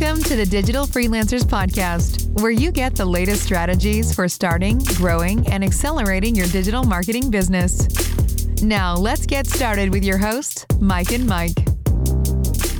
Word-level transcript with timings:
Welcome 0.00 0.22
to 0.24 0.36
the 0.36 0.46
Digital 0.46 0.86
Freelancers 0.86 1.42
Podcast, 1.42 2.30
where 2.40 2.52
you 2.52 2.70
get 2.70 2.94
the 2.94 3.04
latest 3.04 3.42
strategies 3.42 4.14
for 4.14 4.28
starting, 4.28 4.78
growing, 4.94 5.44
and 5.48 5.64
accelerating 5.64 6.36
your 6.36 6.46
digital 6.46 6.84
marketing 6.84 7.32
business. 7.32 7.88
Now, 8.62 8.94
let's 8.94 9.26
get 9.26 9.48
started 9.48 9.92
with 9.92 10.04
your 10.04 10.16
host, 10.16 10.66
Mike 10.80 11.10
and 11.10 11.26
Mike. 11.26 11.58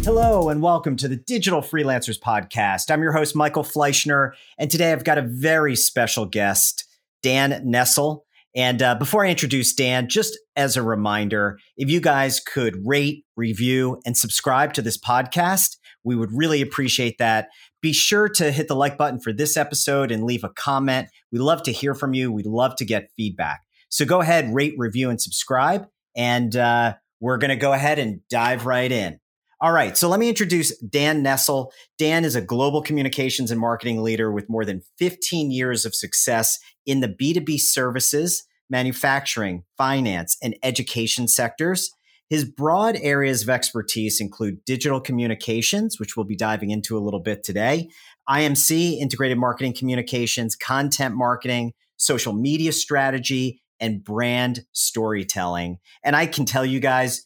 Hello, 0.04 0.48
and 0.48 0.62
welcome 0.62 0.94
to 0.94 1.08
the 1.08 1.16
Digital 1.16 1.60
Freelancers 1.60 2.20
Podcast. 2.20 2.88
I'm 2.88 3.02
your 3.02 3.12
host, 3.12 3.34
Michael 3.34 3.64
Fleischner, 3.64 4.30
and 4.56 4.70
today 4.70 4.92
I've 4.92 5.02
got 5.02 5.18
a 5.18 5.22
very 5.22 5.74
special 5.74 6.24
guest, 6.24 6.84
Dan 7.24 7.62
Nestle. 7.64 8.26
And 8.54 8.80
uh, 8.80 8.94
before 8.94 9.26
I 9.26 9.30
introduce 9.30 9.74
Dan, 9.74 10.08
just 10.08 10.38
as 10.54 10.76
a 10.76 10.84
reminder, 10.84 11.58
if 11.76 11.90
you 11.90 12.00
guys 12.00 12.38
could 12.38 12.86
rate, 12.86 13.24
review, 13.36 14.00
and 14.06 14.16
subscribe 14.16 14.72
to 14.74 14.82
this 14.82 14.96
podcast, 14.96 15.78
we 16.04 16.16
would 16.16 16.30
really 16.32 16.62
appreciate 16.62 17.18
that. 17.18 17.48
Be 17.80 17.92
sure 17.92 18.28
to 18.30 18.50
hit 18.50 18.68
the 18.68 18.76
like 18.76 18.98
button 18.98 19.20
for 19.20 19.32
this 19.32 19.56
episode 19.56 20.10
and 20.10 20.24
leave 20.24 20.44
a 20.44 20.48
comment. 20.48 21.08
We 21.30 21.38
love 21.38 21.62
to 21.64 21.72
hear 21.72 21.94
from 21.94 22.14
you. 22.14 22.32
We'd 22.32 22.46
love 22.46 22.76
to 22.76 22.84
get 22.84 23.10
feedback. 23.16 23.62
So 23.88 24.04
go 24.04 24.20
ahead, 24.20 24.52
rate, 24.52 24.74
review, 24.76 25.10
and 25.10 25.20
subscribe. 25.20 25.86
And 26.16 26.54
uh, 26.56 26.94
we're 27.20 27.38
going 27.38 27.50
to 27.50 27.56
go 27.56 27.72
ahead 27.72 27.98
and 27.98 28.20
dive 28.28 28.66
right 28.66 28.90
in. 28.90 29.20
All 29.60 29.72
right, 29.72 29.96
so 29.96 30.08
let 30.08 30.20
me 30.20 30.28
introduce 30.28 30.76
Dan 30.78 31.20
Nestle. 31.20 31.72
Dan 31.98 32.24
is 32.24 32.36
a 32.36 32.40
global 32.40 32.80
communications 32.80 33.50
and 33.50 33.60
marketing 33.60 34.04
leader 34.04 34.30
with 34.30 34.48
more 34.48 34.64
than 34.64 34.82
15 34.98 35.50
years 35.50 35.84
of 35.84 35.96
success 35.96 36.60
in 36.86 37.00
the 37.00 37.08
B2B 37.08 37.58
services, 37.58 38.44
manufacturing, 38.70 39.64
finance, 39.76 40.36
and 40.40 40.54
education 40.62 41.26
sectors. 41.26 41.90
His 42.30 42.44
broad 42.44 42.96
areas 43.00 43.42
of 43.42 43.48
expertise 43.48 44.20
include 44.20 44.64
digital 44.64 45.00
communications, 45.00 45.98
which 45.98 46.16
we'll 46.16 46.26
be 46.26 46.36
diving 46.36 46.70
into 46.70 46.96
a 46.96 47.00
little 47.00 47.20
bit 47.20 47.42
today, 47.42 47.88
IMC, 48.28 48.98
integrated 48.98 49.38
marketing 49.38 49.72
communications, 49.72 50.54
content 50.54 51.14
marketing, 51.14 51.72
social 51.96 52.34
media 52.34 52.72
strategy, 52.72 53.62
and 53.80 54.04
brand 54.04 54.64
storytelling. 54.72 55.78
And 56.04 56.14
I 56.14 56.26
can 56.26 56.44
tell 56.44 56.66
you 56.66 56.80
guys, 56.80 57.24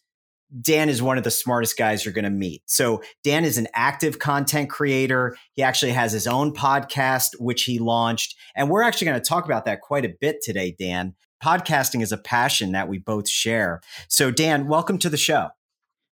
Dan 0.61 0.91
is 0.91 1.03
one 1.03 1.17
of 1.17 1.25
the 1.25 1.31
smartest 1.31 1.79
guys 1.79 2.05
you're 2.05 2.13
going 2.13 2.25
to 2.25 2.31
meet. 2.31 2.63
So, 2.67 3.03
Dan 3.25 3.45
is 3.45 3.57
an 3.57 3.69
active 3.75 4.19
content 4.19 4.69
creator. 4.69 5.35
He 5.55 5.63
actually 5.63 5.93
has 5.93 6.13
his 6.13 6.27
own 6.27 6.53
podcast, 6.53 7.31
which 7.39 7.63
he 7.63 7.79
launched. 7.79 8.37
And 8.55 8.69
we're 8.69 8.83
actually 8.83 9.07
going 9.07 9.21
to 9.21 9.29
talk 9.29 9.47
about 9.47 9.65
that 9.65 9.81
quite 9.81 10.05
a 10.05 10.13
bit 10.21 10.43
today, 10.43 10.77
Dan 10.79 11.15
podcasting 11.43 12.03
is 12.03 12.13
a 12.13 12.17
passion 12.17 12.73
that 12.73 12.89
we 12.89 12.99
both 12.99 13.29
share. 13.29 13.81
So, 14.09 14.31
Dan, 14.31 14.69
welcome 14.69 14.99
to 14.99 15.11
the 15.11 15.17
show. 15.17 15.49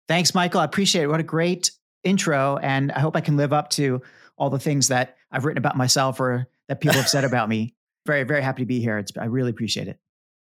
Thanks, 0.08 0.34
Michael. 0.34 0.60
I 0.60 0.64
appreciate 0.64 1.02
it. 1.02 1.08
What 1.08 1.20
a 1.20 1.24
great 1.24 1.72
intro. 2.04 2.58
And 2.58 2.92
I 2.92 3.00
hope 3.00 3.16
I 3.16 3.20
can 3.20 3.36
live 3.36 3.52
up 3.52 3.70
to 3.70 4.02
all 4.38 4.50
the 4.50 4.58
things 4.58 4.88
that 4.88 5.16
I've 5.32 5.44
written 5.44 5.58
about 5.58 5.76
myself 5.76 6.20
or 6.20 6.46
that 6.68 6.80
people 6.80 6.96
have 6.96 7.08
said 7.08 7.24
about 7.24 7.48
me. 7.48 7.74
Very, 8.06 8.22
very 8.22 8.40
happy 8.40 8.62
to 8.62 8.66
be 8.66 8.78
here. 8.78 8.98
It's, 8.98 9.10
I 9.18 9.24
really 9.24 9.50
appreciate 9.50 9.88
it 9.88 9.98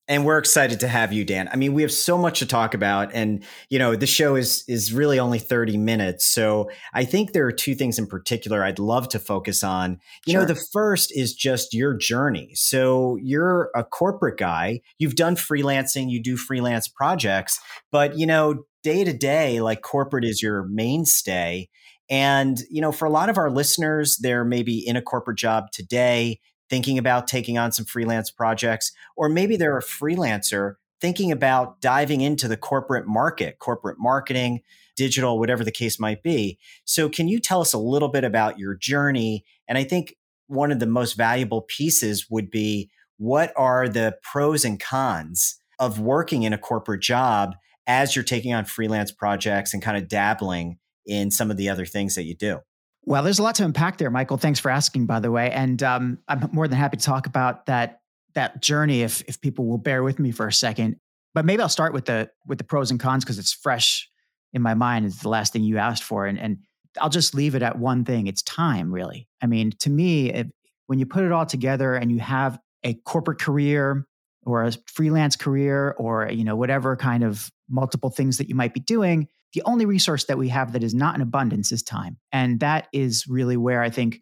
and 0.07 0.25
we're 0.25 0.39
excited 0.39 0.81
to 0.81 0.89
have 0.89 1.13
you 1.13 1.25
dan. 1.25 1.49
I 1.49 1.57
mean 1.57 1.73
we 1.73 1.83
have 1.83 1.93
so 1.93 2.19
much 2.19 2.41
to 2.41 2.47
talk 2.47 2.75
about 2.75 3.11
and 3.15 3.45
you 3.71 3.79
know 3.79 3.97
the 3.97 4.07
show 4.07 4.37
is 4.37 4.65
is 4.69 4.93
really 4.93 5.19
only 5.19 5.39
30 5.39 5.77
minutes. 5.79 6.27
So 6.27 6.71
i 6.93 7.05
think 7.05 7.33
there 7.33 7.47
are 7.47 7.53
two 7.53 7.75
things 7.75 7.99
in 7.99 8.07
particular 8.07 8.63
i'd 8.65 8.79
love 8.79 9.09
to 9.11 9.19
focus 9.19 9.63
on. 9.63 10.01
You 10.27 10.33
sure. 10.33 10.41
know 10.41 10.47
the 10.47 10.63
first 10.73 11.17
is 11.17 11.35
just 11.35 11.75
your 11.75 11.95
journey. 11.95 12.53
So 12.55 13.17
you're 13.23 13.71
a 13.75 13.85
corporate 13.85 14.39
guy. 14.39 14.81
You've 14.99 15.17
done 15.17 15.37
freelancing. 15.37 16.11
You 16.11 16.23
do 16.23 16.37
freelance 16.37 16.89
projects. 16.89 17.61
But 17.91 18.19
you 18.19 18.27
know 18.27 18.65
day 18.83 19.05
to 19.05 19.13
day 19.13 19.61
like 19.61 19.81
corporate 19.81 20.25
is 20.25 20.43
your 20.43 20.65
mainstay. 20.65 21.69
And 22.11 22.59
you 22.69 22.83
know 22.83 22.93
for 22.93 23.07
a 23.07 23.11
lot 23.11 23.31
of 23.31 23.39
our 23.39 23.51
listeners 23.51 24.19
they're 24.19 24.45
maybe 24.45 24.87
in 24.87 24.97
a 24.97 25.03
corporate 25.03 25.39
job 25.39 25.71
today 25.73 26.41
thinking 26.71 26.99
about 26.99 27.29
taking 27.29 27.59
on 27.59 27.73
some 27.73 27.85
freelance 27.85 28.31
projects, 28.31 28.93
or 29.17 29.29
maybe 29.29 29.57
they're 29.57 29.79
a 29.79 29.83
freelancer 29.83 30.75
thinking 31.01 31.31
about 31.31 31.81
diving 31.81 32.21
into 32.21 32.49
the 32.49 32.57
corporate 32.57 33.07
market, 33.07 33.59
corporate 33.59 33.99
marketing, 33.99 34.63
digital, 34.97 35.39
whatever 35.39 35.65
the 35.65 35.71
case 35.71 35.99
might 35.99 36.23
be. 36.23 36.59
So, 36.85 37.09
can 37.09 37.29
you 37.29 37.41
tell 37.41 37.61
us 37.61 37.73
a 37.73 37.79
little 37.79 38.09
bit 38.09 38.25
about 38.25 38.59
your 38.59 38.75
journey? 38.75 39.45
And 39.69 39.77
I 39.77 39.85
think 39.85 40.17
one 40.47 40.73
of 40.73 40.79
the 40.79 40.87
most 40.87 41.15
valuable 41.15 41.63
pieces 41.63 42.31
would 42.31 42.51
be 42.51 42.91
what 43.19 43.53
are 43.57 43.89
the 43.89 44.17
pros 44.23 44.65
and 44.65 44.81
cons 44.81 45.57
of 45.79 46.01
working 46.01 46.43
in 46.43 46.53
a 46.53 46.59
corporate 46.59 47.03
job 47.03 47.55
as 47.87 48.15
you're 48.15 48.25
taking 48.25 48.55
on 48.55 48.65
freelance 48.65 49.13
projects 49.13 49.75
and 49.75 49.83
kind 49.83 49.97
of 49.97 50.09
dabbling 50.09 50.79
in 51.07 51.31
some 51.31 51.51
of 51.51 51.57
the 51.57 51.69
other 51.69 51.87
things 51.87 52.15
that 52.15 52.25
you 52.25 52.35
do? 52.35 52.61
Well, 53.07 53.23
there's 53.23 53.39
a 53.39 53.43
lot 53.43 53.55
to 53.57 53.65
unpack 53.65 53.99
there, 53.99 54.11
Michael. 54.11 54.39
Thanks 54.39 54.59
for 54.59 54.71
asking, 54.71 55.07
by 55.07 55.21
the 55.21 55.31
way. 55.31 55.51
And 55.51 55.83
um, 55.83 56.19
I'm 56.27 56.49
more 56.53 56.67
than 56.69 56.79
happy 56.79 56.97
to 56.97 57.05
talk 57.05 57.27
about 57.27 57.67
that 57.67 58.01
that 58.35 58.61
journey 58.61 59.03
if 59.03 59.23
if 59.29 59.41
people 59.41 59.67
will 59.67 59.79
bear 59.79 60.03
with 60.03 60.19
me 60.19 60.31
for 60.33 60.49
a 60.49 60.53
second. 60.53 60.97
But 61.35 61.45
maybe 61.45 61.63
I'll 61.63 61.69
start 61.69 61.93
with 61.93 62.07
the 62.07 62.31
with 62.47 62.59
the 62.59 62.65
pros 62.65 62.91
and 62.91 62.99
cons 62.99 63.25
because 63.25 63.39
it's 63.39 63.53
fresh 63.53 64.09
in 64.53 64.63
my 64.63 64.75
mind. 64.75 65.07
It's 65.07 65.23
the 65.23 65.29
last 65.29 65.53
thing 65.53 65.63
you 65.63 65.79
asked 65.79 66.03
for, 66.03 66.27
and 66.27 66.39
and 66.39 66.59
I'll 67.01 67.11
just 67.11 67.35
leave 67.35 67.55
it 67.55 67.63
at 67.63 67.79
one 67.79 68.05
thing. 68.05 68.27
It's 68.27 68.43
time, 68.43 68.93
really. 68.93 69.29
I 69.43 69.47
mean, 69.47 69.73
to 69.81 69.91
me, 69.91 70.45
when 70.87 70.99
you 70.99 71.07
put 71.07 71.25
it 71.25 71.33
all 71.33 71.47
together 71.47 71.95
and 71.95 72.11
you 72.11 72.21
have 72.21 72.59
a 72.85 72.95
corporate 72.95 73.41
career 73.41 74.07
or 74.47 74.65
a 74.65 74.73
freelance 74.87 75.37
career 75.37 75.95
or 75.99 76.31
you 76.31 76.45
know 76.45 76.57
whatever 76.57 76.97
kind 76.97 77.25
of 77.25 77.51
multiple 77.69 78.11
things 78.11 78.39
that 78.39 78.49
you 78.49 78.55
might 78.55 78.75
be 78.75 78.81
doing 78.81 79.29
the 79.55 79.63
only 79.65 79.87
resource 79.87 80.25
that 80.25 80.37
we 80.37 80.49
have 80.49 80.73
that 80.73 80.83
is 80.83 80.95
not 80.95 81.15
in 81.15 81.21
abundance 81.21 81.71
is 81.71 81.83
time. 81.83 82.19
And 82.33 82.61
that 82.61 82.89
is 82.93 83.27
really 83.29 83.57
where 83.57 83.83
I 83.83 83.89
think, 83.89 84.21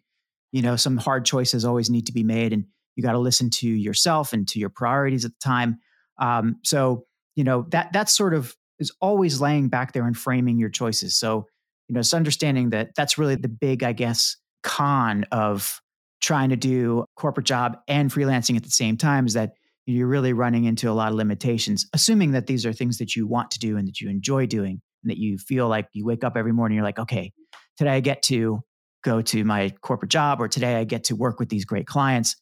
you 0.51 0.61
know, 0.61 0.75
some 0.75 0.97
hard 0.97 1.25
choices 1.25 1.65
always 1.65 1.89
need 1.89 2.05
to 2.05 2.13
be 2.13 2.23
made. 2.23 2.53
And 2.53 2.65
you 2.95 3.03
got 3.03 3.13
to 3.13 3.19
listen 3.19 3.49
to 3.49 3.67
yourself 3.67 4.33
and 4.33 4.47
to 4.49 4.59
your 4.59 4.69
priorities 4.69 5.25
at 5.25 5.31
the 5.31 5.43
time. 5.43 5.79
Um, 6.19 6.57
so, 6.63 7.05
you 7.35 7.43
know, 7.43 7.65
that 7.69 7.91
that's 7.91 8.15
sort 8.15 8.35
of 8.35 8.55
is 8.77 8.91
always 9.01 9.41
laying 9.41 9.69
back 9.69 9.93
there 9.93 10.05
and 10.05 10.15
framing 10.15 10.59
your 10.59 10.69
choices. 10.69 11.17
So, 11.17 11.47
you 11.87 11.93
know, 11.93 11.99
it's 11.99 12.13
understanding 12.13 12.69
that 12.69 12.91
that's 12.95 13.17
really 13.17 13.35
the 13.35 13.49
big, 13.49 13.83
I 13.83 13.93
guess, 13.93 14.37
con 14.61 15.25
of 15.31 15.81
trying 16.21 16.49
to 16.49 16.55
do 16.55 17.05
corporate 17.15 17.47
job 17.47 17.77
and 17.87 18.11
freelancing 18.11 18.55
at 18.55 18.63
the 18.63 18.69
same 18.69 18.97
time 18.97 19.25
is 19.25 19.33
that 19.33 19.53
you're 19.85 20.07
really 20.07 20.31
running 20.31 20.63
into 20.63 20.89
a 20.89 20.93
lot 20.93 21.11
of 21.11 21.17
limitations, 21.17 21.87
assuming 21.91 22.31
that 22.31 22.47
these 22.47 22.65
are 22.65 22.71
things 22.71 22.99
that 22.99 23.15
you 23.15 23.27
want 23.27 23.51
to 23.51 23.59
do 23.59 23.75
and 23.75 23.87
that 23.87 23.99
you 23.99 24.09
enjoy 24.09 24.45
doing 24.45 24.81
and 25.03 25.11
that 25.11 25.17
you 25.17 25.37
feel 25.37 25.67
like 25.67 25.87
you 25.93 26.05
wake 26.05 26.23
up 26.23 26.35
every 26.35 26.53
morning, 26.53 26.75
you're 26.75 26.85
like, 26.85 26.99
okay, 26.99 27.31
today 27.77 27.91
I 27.91 27.99
get 27.99 28.23
to 28.23 28.61
go 29.03 29.21
to 29.21 29.43
my 29.43 29.69
corporate 29.81 30.11
job, 30.11 30.39
or 30.39 30.47
today 30.47 30.75
I 30.75 30.83
get 30.85 31.05
to 31.05 31.15
work 31.15 31.39
with 31.39 31.49
these 31.49 31.65
great 31.65 31.85
clients. 31.85 32.35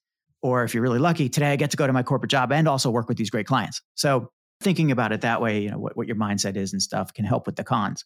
Or 0.44 0.64
if 0.64 0.74
you're 0.74 0.84
really 0.84 1.00
lucky, 1.00 1.30
today 1.30 1.52
I 1.52 1.56
get 1.56 1.72
to 1.72 1.78
go 1.78 1.86
to 1.86 1.94
my 1.94 2.04
corporate 2.04 2.32
job 2.32 2.52
and 2.52 2.68
also 2.68 2.90
work 2.90 3.08
with 3.08 3.18
these 3.18 3.30
great 3.30 3.46
clients. 3.46 3.82
So 3.96 4.30
thinking 4.62 4.92
about 4.92 5.12
it 5.12 5.22
that 5.22 5.42
way, 5.42 5.62
you 5.62 5.70
know, 5.70 5.80
what, 5.80 5.98
what 5.98 6.08
your 6.08 6.16
mindset 6.16 6.56
is 6.56 6.74
and 6.74 6.82
stuff 6.82 7.14
can 7.14 7.26
help 7.26 7.46
with 7.46 7.56
the 7.56 7.64
cons. 7.64 8.06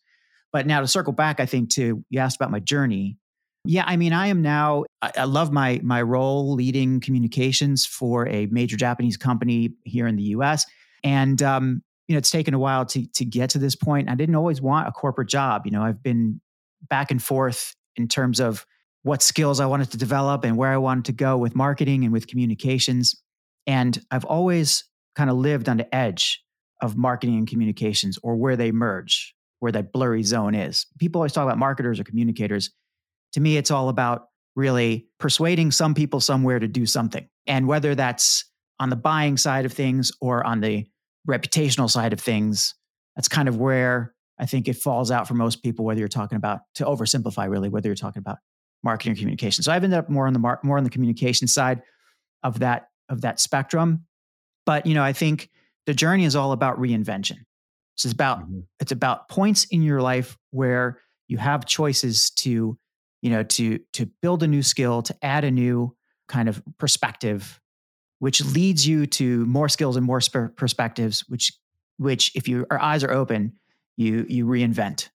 But 0.52 0.66
now 0.66 0.80
to 0.82 0.88
circle 0.88 1.14
back, 1.14 1.40
I 1.40 1.46
think 1.46 1.70
to 1.72 2.04
you 2.10 2.20
asked 2.20 2.38
about 2.38 2.52
my 2.52 2.60
journey. 2.60 3.18
Yeah, 3.66 3.84
I 3.86 3.98
mean, 3.98 4.14
I 4.14 4.28
am 4.28 4.42
now. 4.42 4.86
I, 5.02 5.12
I 5.18 5.24
love 5.26 5.52
my 5.52 5.82
my 5.84 6.02
role 6.02 6.54
leading 6.54 7.00
communications 7.00 7.86
for 7.86 8.28
a 8.28 8.46
major 8.48 8.78
Japanese 8.78 9.18
company 9.18 9.74
here 9.84 10.08
in 10.08 10.16
the 10.16 10.24
U.S. 10.24 10.66
And 11.04 11.42
um, 11.42 11.82
you 12.08 12.16
know, 12.16 12.18
it's 12.18 12.30
taken 12.30 12.54
a 12.54 12.60
while 12.60 12.86
to 12.88 13.06
to 13.08 13.26
get 13.26 13.52
to 13.52 13.60
this 13.60 13.76
point. 13.76 14.10
I 14.10 14.16
didn't 14.16 14.36
always 14.36 14.62
want 14.62 14.88
a 14.88 14.92
corporate 14.92 15.30
job. 15.30 15.64
You 15.66 15.72
know, 15.72 15.82
I've 15.82 16.04
been 16.04 16.42
back 16.90 17.12
and 17.12 17.22
forth 17.22 17.76
in 17.96 18.08
terms 18.08 18.40
of 18.40 18.66
what 19.04 19.22
skills 19.22 19.60
I 19.60 19.66
wanted 19.66 19.92
to 19.92 19.98
develop 19.98 20.44
and 20.44 20.58
where 20.58 20.72
I 20.72 20.78
wanted 20.78 21.06
to 21.06 21.12
go 21.14 21.38
with 21.38 21.56
marketing 21.56 22.04
and 22.04 22.12
with 22.12 22.28
communications. 22.28 23.16
And 23.68 24.00
I've 24.12 24.26
always 24.26 24.84
kind 25.16 25.30
of 25.30 25.38
lived 25.38 25.70
on 25.70 25.78
the 25.78 25.96
edge 25.96 26.44
of 26.82 26.98
marketing 26.98 27.38
and 27.38 27.48
communications 27.48 28.18
or 28.22 28.36
where 28.36 28.56
they 28.56 28.72
merge, 28.72 29.34
where 29.60 29.72
that 29.72 29.92
blurry 29.92 30.24
zone 30.24 30.56
is. 30.56 30.88
People 31.00 31.20
always 31.20 31.34
talk 31.34 31.44
about 31.44 31.58
marketers 31.58 32.00
or 32.00 32.04
communicators. 32.04 32.72
To 33.34 33.40
me, 33.40 33.58
it's 33.58 33.72
all 33.72 33.90
about 33.90 34.28
really 34.56 35.08
persuading 35.20 35.72
some 35.72 35.94
people 35.94 36.20
somewhere 36.20 36.60
to 36.60 36.68
do 36.68 36.86
something. 36.86 37.28
And 37.48 37.68
whether 37.68 37.96
that's 37.96 38.46
on 38.80 38.90
the 38.90 38.96
buying 38.96 39.38
side 39.38 39.66
of 39.66 39.74
things 39.74 40.12
or 40.20 40.46
on 40.46 40.62
the 40.62 40.86
reputational 41.28 41.90
side 41.90 42.14
of 42.14 42.20
things, 42.20 42.76
that's 43.16 43.28
kind 43.28 43.48
of 43.48 43.58
where 43.58 44.14
I 44.40 44.46
think 44.46 44.68
it 44.68 44.76
falls 44.76 45.12
out 45.12 45.28
for 45.28 45.34
most 45.34 45.64
people, 45.64 45.86
whether 45.86 46.00
you're 46.00 46.08
talking 46.08 46.36
about 46.36 46.62
to 46.76 46.86
oversimplify 46.86 47.50
really, 47.50 47.70
whether 47.70 47.88
you're 47.88 47.96
talking 47.96 48.20
about 48.20 48.38
marketing 48.84 49.14
or 49.14 49.16
communication. 49.16 49.64
So 49.64 49.72
I've 49.72 49.84
ended 49.84 49.98
up 49.98 50.10
more 50.10 50.28
on 50.28 50.34
the 50.34 50.40
mar- 50.40 50.60
more 50.64 50.78
on 50.78 50.84
the 50.84 50.90
communication 50.90 51.48
side 51.48 51.82
of 52.44 52.60
that 52.60 52.90
of 53.10 53.22
that 53.22 53.40
spectrum. 53.40 54.06
But 54.66 54.86
you 54.86 54.94
know, 54.94 55.04
I 55.04 55.14
think 55.14 55.50
the 55.86 55.94
journey 55.94 56.26
is 56.26 56.36
all 56.36 56.52
about 56.52 56.80
reinvention. 56.80 57.38
So 57.96 58.08
it's 58.08 58.14
about 58.14 58.40
mm-hmm. 58.42 58.62
it's 58.80 58.92
about 58.92 59.30
points 59.30 59.66
in 59.66 59.82
your 59.82 60.02
life 60.02 60.38
where 60.52 61.00
you 61.28 61.38
have 61.38 61.66
choices 61.66 62.30
to, 62.32 62.78
you 63.22 63.30
know, 63.30 63.44
to 63.44 63.80
to 63.94 64.06
build 64.22 64.44
a 64.44 64.48
new 64.48 64.64
skill, 64.64 65.02
to 65.04 65.16
add 65.22 65.44
a 65.44 65.52
new 65.52 65.96
kind 66.28 66.50
of 66.50 66.62
perspective 66.78 67.60
which 68.20 68.44
leads 68.44 68.88
you 68.88 69.06
to 69.06 69.46
more 69.46 69.70
skills 69.70 69.96
and 69.96 70.06
more 70.06 70.22
sp- 70.22 70.56
perspectives, 70.56 71.22
which 71.28 71.54
which 71.98 72.36
if 72.36 72.48
your 72.48 72.66
eyes 72.72 73.04
are 73.04 73.12
open, 73.12 73.54
you 73.98 74.26
you 74.28 74.46
reinvent. 74.46 75.10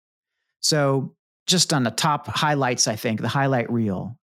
So 0.60 1.14
just 1.46 1.72
on 1.72 1.82
the 1.82 1.90
top 1.90 2.26
highlights, 2.26 2.86
I 2.86 2.96
think 2.96 3.20
the 3.20 3.28
highlight 3.28 3.70
reel 3.70 4.18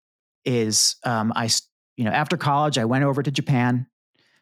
is 0.46 0.96
um, 1.04 1.34
I, 1.36 1.50
you 1.98 2.06
know, 2.06 2.12
after 2.12 2.38
college, 2.38 2.78
I 2.78 2.86
went 2.86 3.04
over 3.04 3.22
to 3.22 3.32
Japan. 3.32 3.88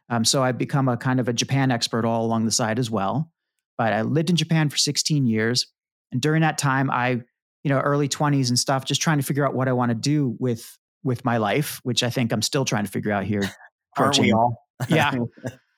Um, 0.10 0.24
so 0.24 0.44
I've 0.44 0.58
become 0.58 0.88
a 0.88 0.98
kind 0.98 1.20
of 1.20 1.28
a 1.28 1.34
Japan 1.34 1.72
expert 1.72 2.06
all 2.06 2.26
along 2.26 2.46
the 2.46 2.52
side 2.52 2.78
as 2.78 2.92
well. 2.92 3.32
But 3.78 3.92
I 3.92 4.04
lived 4.04 4.30
in 4.30 4.36
Japan 4.36 4.70
for 4.70 4.78
16 4.78 5.26
years. 5.26 5.68
And 6.12 6.22
during 6.22 6.42
that 6.42 6.58
time, 6.58 6.92
I, 6.92 7.22
you 7.64 7.70
know, 7.70 7.80
early 7.80 8.08
20s 8.08 8.50
and 8.50 8.60
stuff, 8.60 8.86
just 8.86 9.02
trying 9.02 9.18
to 9.18 9.24
figure 9.24 9.46
out 9.46 9.56
what 9.56 9.68
I 9.68 9.74
want 9.74 9.90
to 9.90 9.96
do 9.96 10.36
with 10.40 10.78
with 11.04 11.24
my 11.24 11.38
life, 11.38 11.80
which 11.84 12.02
I 12.04 12.10
think 12.10 12.32
I'm 12.32 12.42
still 12.42 12.66
trying 12.66 12.86
to 12.86 12.92
figure 12.92 13.12
out 13.12 13.26
here. 13.26 13.50
Aren't 13.98 14.20
we 14.20 14.32
all? 14.32 14.66
yeah. 14.90 15.14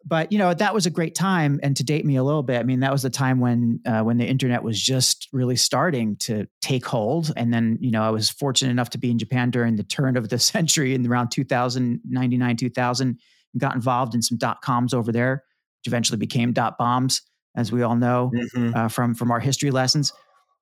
But 0.08 0.31
you 0.31 0.38
know 0.38 0.54
that 0.54 0.74
was 0.74 0.86
a 0.86 0.90
great 0.90 1.16
time, 1.16 1.60
and 1.62 1.75
to 1.75 1.84
date 1.84 2.06
me 2.06 2.16
a 2.16 2.24
little 2.24 2.44
bit, 2.44 2.60
I 2.60 2.64
mean 2.64 2.80
that 2.80 2.94
was 2.94 3.02
the 3.02 3.10
time 3.10 3.42
when 3.42 3.81
uh, 3.86 4.02
when 4.02 4.18
the 4.18 4.25
internet 4.25 4.64
was 4.64 4.81
just 4.81 5.28
really 5.34 5.58
starting 5.58 6.16
to 6.18 6.48
take 6.62 6.86
hold. 6.86 7.34
And 7.36 7.54
then 7.54 7.78
you 7.81 7.92
know 7.92 8.04
I 8.04 8.10
was 8.10 8.30
fortunate 8.30 8.72
enough 8.72 8.90
to 8.92 8.98
be 8.98 9.12
in 9.12 9.19
Japan 9.19 9.52
during 9.52 9.75
the 9.75 9.84
turn 9.84 10.16
of 10.16 10.30
the 10.30 10.40
century 10.54 10.94
in 10.94 11.06
around 11.06 11.30
2000, 11.31 12.00
99, 12.06 12.56
2000, 12.56 13.08
and 13.08 13.18
got 13.62 13.75
involved 13.75 14.16
in 14.16 14.22
some 14.22 14.38
dot 14.38 14.62
coms 14.62 14.94
over 14.94 15.12
there, 15.12 15.44
which 15.80 15.88
eventually 15.88 16.18
became 16.18 16.54
dot 16.54 16.78
bombs, 16.78 17.22
as 17.58 17.74
we 17.74 17.81
all 17.81 17.98
know 17.98 18.31
mm-hmm. 18.34 18.75
uh, 18.75 18.88
from 18.88 19.13
from 19.13 19.30
our 19.30 19.42
history 19.42 19.72
lessons. 19.72 20.13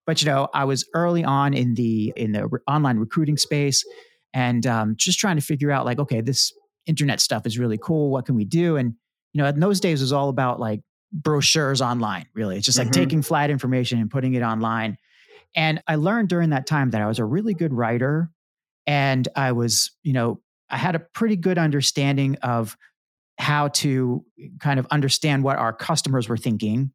But 0.07 0.23
you 0.23 0.31
know 0.31 0.47
I 0.55 0.63
was 0.63 0.89
early 0.95 1.23
on 1.23 1.53
in 1.53 1.75
the 1.75 2.13
in 2.15 2.31
the 2.31 2.47
re- 2.47 2.59
online 2.67 2.97
recruiting 2.97 3.37
space, 3.37 3.85
and 4.33 4.65
um, 4.65 4.95
just 4.97 5.19
trying 5.19 5.35
to 5.35 5.43
figure 5.43 5.69
out 5.69 5.85
like 5.85 5.99
okay 5.99 6.21
this 6.21 6.51
internet 6.85 7.19
stuff 7.19 7.45
is 7.45 7.57
really 7.57 7.77
cool. 7.77 8.11
What 8.11 8.25
can 8.25 8.35
we 8.35 8.45
do? 8.45 8.77
And 8.77 8.93
you 9.33 9.41
know, 9.41 9.47
in 9.47 9.59
those 9.59 9.79
days, 9.79 10.01
it 10.01 10.05
was 10.05 10.13
all 10.13 10.29
about 10.29 10.59
like 10.59 10.81
brochures 11.11 11.81
online, 11.81 12.25
really. 12.33 12.57
It's 12.57 12.65
just 12.65 12.77
like 12.77 12.87
mm-hmm. 12.87 13.01
taking 13.01 13.21
flat 13.21 13.49
information 13.49 13.99
and 13.99 14.09
putting 14.09 14.33
it 14.33 14.41
online. 14.41 14.97
And 15.55 15.81
I 15.87 15.95
learned 15.95 16.29
during 16.29 16.49
that 16.49 16.67
time 16.67 16.91
that 16.91 17.01
I 17.01 17.07
was 17.07 17.19
a 17.19 17.25
really 17.25 17.53
good 17.53 17.73
writer. 17.73 18.29
And 18.87 19.27
I 19.35 19.53
was, 19.53 19.91
you 20.03 20.13
know, 20.13 20.41
I 20.69 20.77
had 20.77 20.95
a 20.95 20.99
pretty 20.99 21.35
good 21.35 21.57
understanding 21.57 22.35
of 22.43 22.77
how 23.37 23.69
to 23.69 24.23
kind 24.59 24.79
of 24.79 24.87
understand 24.91 25.43
what 25.43 25.57
our 25.57 25.73
customers 25.73 26.29
were 26.29 26.37
thinking. 26.37 26.91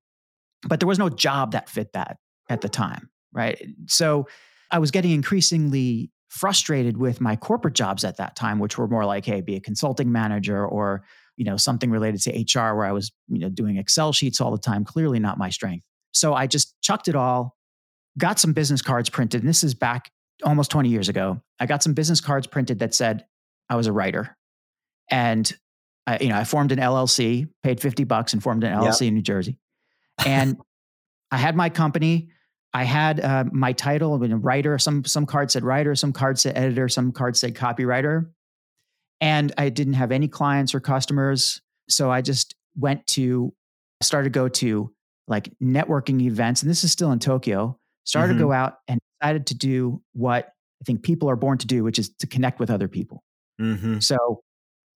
But 0.67 0.81
there 0.81 0.87
was 0.87 0.99
no 0.99 1.09
job 1.09 1.53
that 1.53 1.69
fit 1.69 1.93
that 1.95 2.19
at 2.49 2.61
the 2.61 2.69
time. 2.69 3.11
Right. 3.33 3.63
So 3.87 4.27
I 4.71 4.79
was 4.79 4.91
getting 4.91 5.13
increasingly 5.13 6.11
frustrated 6.31 6.97
with 6.97 7.21
my 7.21 7.37
corporate 7.37 7.75
jobs 7.75 8.05
at 8.05 8.17
that 8.17 8.37
time, 8.37 8.61
which 8.61 8.79
were 8.79 8.87
more 8.87 9.05
like, 9.05 9.27
hey, 9.27 9.41
be 9.41 9.56
a 9.56 9.61
consulting 9.61 10.11
manager 10.11 10.65
or 10.65 11.05
you 11.37 11.44
know 11.44 11.56
something 11.56 11.91
related 11.91 12.21
to 12.23 12.31
HR 12.31 12.75
where 12.77 12.87
I 12.87 12.93
was 12.93 13.12
you 13.29 13.41
know 13.41 13.49
doing 13.49 13.77
Excel 13.77 14.12
sheets 14.12 14.41
all 14.41 14.50
the 14.50 14.59
time. 14.59 14.85
Clearly 14.85 15.19
not 15.19 15.38
my 15.38 15.50
strength. 15.50 15.85
So 16.12 16.35
I 16.35 16.47
just 16.47 16.81
chucked 16.81 17.09
it 17.09 17.17
all, 17.17 17.56
got 18.17 18.38
some 18.38 18.53
business 18.53 18.82
cards 18.82 19.11
printed, 19.11 19.43
and 19.43 19.49
this 19.49 19.65
is 19.65 19.75
back 19.75 20.11
almost 20.44 20.71
20 20.71 20.88
years 20.88 21.09
ago. 21.09 21.43
I 21.59 21.67
got 21.67 21.82
some 21.82 21.94
business 21.94 22.21
cards 22.21 22.47
printed 22.47 22.79
that 22.79 22.94
said 22.94 23.25
I 23.69 23.77
was 23.77 23.87
a 23.87 23.93
writer, 23.93 24.37
and 25.11 25.53
I, 26.06 26.19
you 26.21 26.29
know 26.29 26.37
I 26.37 26.44
formed 26.44 26.73
an 26.73 26.79
LLC, 26.79 27.49
paid 27.62 27.81
50 27.81 28.05
bucks, 28.05 28.32
and 28.32 28.43
formed 28.43 28.62
an 28.62 28.73
LLC 28.73 29.03
yep. 29.03 29.09
in 29.09 29.15
New 29.15 29.23
Jersey, 29.23 29.59
and 30.25 30.56
I 31.32 31.38
had 31.38 31.56
my 31.56 31.71
company. 31.71 32.31
I 32.72 32.84
had 32.84 33.20
uh, 33.20 33.44
my 33.50 33.72
title, 33.72 34.14
I 34.14 34.19
mean, 34.19 34.32
a 34.32 34.37
writer. 34.37 34.78
Some 34.78 35.05
some 35.05 35.26
cards 35.26 35.55
said 35.55 35.64
writer, 35.64 35.94
some 35.94 36.12
cards 36.12 36.43
said 36.43 36.56
editor, 36.56 36.88
some 36.88 37.12
cards 37.12 37.40
said 37.40 37.55
copywriter. 37.55 38.31
And 39.20 39.52
I 39.58 39.69
didn't 39.69 39.94
have 39.94 40.12
any 40.12 40.28
clients 40.28 40.75
or 40.75 40.81
customers. 40.81 41.61
So 41.88 42.11
I 42.11 42.22
just 42.22 42.55
went 42.76 43.06
to, 43.08 43.52
started 44.02 44.32
to 44.32 44.38
go 44.38 44.49
to 44.49 44.93
like 45.28 45.50
networking 45.62 46.22
events. 46.22 46.62
And 46.62 46.70
this 46.70 46.84
is 46.84 46.93
still 46.93 47.12
in 47.12 47.19
Tokyo. 47.19 47.78
Started 48.05 48.32
mm-hmm. 48.32 48.38
to 48.40 48.44
go 48.46 48.52
out 48.52 48.78
and 48.88 48.99
decided 49.20 49.46
to 49.49 49.55
do 49.55 50.02
what 50.12 50.52
I 50.81 50.84
think 50.84 51.02
people 51.02 51.28
are 51.28 51.37
born 51.37 51.58
to 51.58 51.67
do, 51.67 51.84
which 51.84 51.99
is 51.99 52.11
to 52.20 52.26
connect 52.26 52.61
with 52.61 52.70
other 52.70 52.88
people. 52.88 53.22
Mm-hmm. 53.61 53.99
So, 53.99 54.40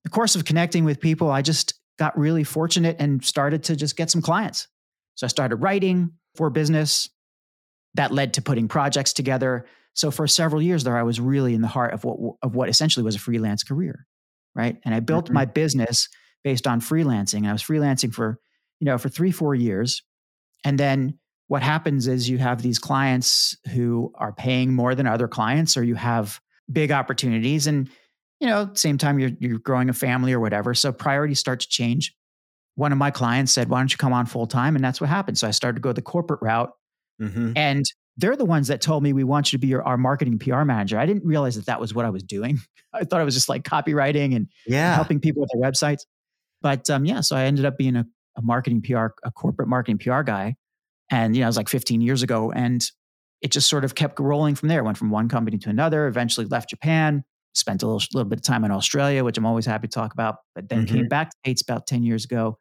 the 0.04 0.10
course 0.10 0.36
of 0.36 0.44
connecting 0.44 0.84
with 0.84 1.00
people, 1.00 1.30
I 1.30 1.42
just 1.42 1.74
got 1.98 2.18
really 2.18 2.44
fortunate 2.44 2.96
and 2.98 3.24
started 3.24 3.64
to 3.64 3.76
just 3.76 3.96
get 3.96 4.10
some 4.10 4.22
clients. 4.22 4.68
So, 5.16 5.26
I 5.26 5.28
started 5.28 5.56
writing 5.56 6.12
for 6.34 6.48
business. 6.50 7.10
That 7.94 8.12
led 8.12 8.34
to 8.34 8.42
putting 8.42 8.68
projects 8.68 9.12
together. 9.12 9.66
So, 9.94 10.10
for 10.10 10.26
several 10.26 10.60
years 10.60 10.84
there, 10.84 10.96
I 10.96 11.04
was 11.04 11.20
really 11.20 11.54
in 11.54 11.60
the 11.60 11.68
heart 11.68 11.94
of 11.94 12.04
what 12.04 12.36
of 12.42 12.54
what 12.54 12.68
essentially 12.68 13.04
was 13.04 13.14
a 13.14 13.20
freelance 13.20 13.62
career 13.62 14.06
right? 14.54 14.76
And 14.84 14.94
I 14.94 15.00
built 15.00 15.26
mm-hmm. 15.26 15.34
my 15.34 15.44
business 15.44 16.08
based 16.42 16.66
on 16.66 16.80
freelancing. 16.80 17.48
I 17.48 17.52
was 17.52 17.62
freelancing 17.62 18.12
for, 18.12 18.38
you 18.80 18.84
know, 18.86 18.98
for 18.98 19.08
three, 19.08 19.30
four 19.30 19.54
years. 19.54 20.02
And 20.64 20.78
then 20.78 21.18
what 21.48 21.62
happens 21.62 22.06
is 22.06 22.28
you 22.28 22.38
have 22.38 22.62
these 22.62 22.78
clients 22.78 23.56
who 23.72 24.12
are 24.14 24.32
paying 24.32 24.72
more 24.72 24.94
than 24.94 25.06
other 25.06 25.28
clients, 25.28 25.76
or 25.76 25.82
you 25.82 25.94
have 25.94 26.40
big 26.72 26.90
opportunities. 26.90 27.66
And, 27.66 27.90
you 28.40 28.46
know, 28.46 28.70
same 28.74 28.98
time 28.98 29.18
you're 29.18 29.32
you're 29.40 29.58
growing 29.58 29.88
a 29.88 29.92
family 29.92 30.32
or 30.32 30.40
whatever. 30.40 30.74
So 30.74 30.92
priorities 30.92 31.38
start 31.38 31.60
to 31.60 31.68
change. 31.68 32.14
One 32.76 32.92
of 32.92 32.98
my 32.98 33.10
clients 33.10 33.52
said, 33.52 33.68
Why 33.68 33.80
don't 33.80 33.92
you 33.92 33.98
come 33.98 34.12
on 34.12 34.26
full 34.26 34.46
time? 34.46 34.74
And 34.74 34.84
that's 34.84 35.00
what 35.00 35.10
happened. 35.10 35.38
So 35.38 35.46
I 35.46 35.50
started 35.50 35.76
to 35.76 35.82
go 35.82 35.92
the 35.92 36.02
corporate 36.02 36.40
route. 36.42 36.72
Mm-hmm. 37.20 37.52
And 37.56 37.84
they're 38.16 38.36
the 38.36 38.44
ones 38.44 38.68
that 38.68 38.80
told 38.80 39.02
me 39.02 39.12
we 39.12 39.24
want 39.24 39.52
you 39.52 39.58
to 39.58 39.60
be 39.60 39.68
your, 39.68 39.82
our 39.82 39.96
marketing 39.96 40.38
PR 40.38 40.62
manager. 40.62 40.98
I 40.98 41.06
didn't 41.06 41.24
realize 41.24 41.56
that 41.56 41.66
that 41.66 41.80
was 41.80 41.94
what 41.94 42.04
I 42.04 42.10
was 42.10 42.22
doing. 42.22 42.60
I 42.92 43.04
thought 43.04 43.20
I 43.20 43.24
was 43.24 43.34
just 43.34 43.48
like 43.48 43.64
copywriting 43.64 44.36
and 44.36 44.48
yeah. 44.66 44.94
helping 44.94 45.20
people 45.20 45.40
with 45.40 45.50
their 45.52 45.70
websites. 45.70 46.02
But 46.62 46.88
um, 46.90 47.04
yeah, 47.04 47.20
so 47.20 47.36
I 47.36 47.44
ended 47.44 47.64
up 47.64 47.76
being 47.76 47.96
a, 47.96 48.06
a 48.36 48.42
marketing 48.42 48.82
PR, 48.82 49.06
a 49.24 49.30
corporate 49.32 49.68
marketing 49.68 49.98
PR 49.98 50.22
guy. 50.22 50.54
And, 51.10 51.34
you 51.34 51.40
know, 51.40 51.46
it 51.46 51.48
was 51.48 51.56
like 51.56 51.68
15 51.68 52.00
years 52.00 52.22
ago. 52.22 52.52
And 52.52 52.84
it 53.42 53.50
just 53.50 53.68
sort 53.68 53.84
of 53.84 53.94
kept 53.94 54.18
rolling 54.20 54.54
from 54.54 54.68
there. 54.68 54.82
Went 54.84 54.96
from 54.96 55.10
one 55.10 55.28
company 55.28 55.58
to 55.58 55.68
another, 55.68 56.06
eventually 56.06 56.46
left 56.46 56.70
Japan, 56.70 57.24
spent 57.52 57.82
a 57.82 57.86
little, 57.86 58.02
little 58.14 58.28
bit 58.28 58.38
of 58.38 58.44
time 58.44 58.64
in 58.64 58.70
Australia, 58.70 59.24
which 59.24 59.36
I'm 59.36 59.44
always 59.44 59.66
happy 59.66 59.88
to 59.88 59.92
talk 59.92 60.14
about, 60.14 60.36
but 60.54 60.68
then 60.68 60.86
mm-hmm. 60.86 60.94
came 60.94 61.08
back 61.08 61.30
to 61.30 61.36
States 61.44 61.62
about 61.62 61.86
10 61.86 62.02
years 62.04 62.24
ago. 62.24 62.58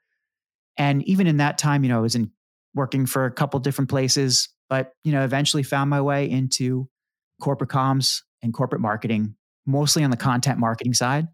And 0.78 1.04
even 1.04 1.28
in 1.28 1.38
that 1.38 1.58
time, 1.58 1.84
you 1.84 1.90
know, 1.90 2.00
I 2.00 2.02
was 2.02 2.16
in 2.16 2.32
working 2.75 3.06
for 3.06 3.25
a 3.25 3.31
couple 3.31 3.60
different 3.60 3.90
places, 3.90 4.50
but 4.70 4.94
you 5.04 5.12
know 5.12 5.24
eventually 5.24 5.64
found 5.64 5.90
my 5.90 6.02
way 6.02 6.30
into 6.30 6.88
corporate 7.42 7.70
comms 7.70 8.22
and 8.42 8.54
corporate 8.54 8.81
marketing 8.81 9.36
mostly 9.66 10.04
on 10.04 10.12
the 10.12 10.18
content 10.18 10.60
marketing 10.60 10.94
side. 10.94 11.28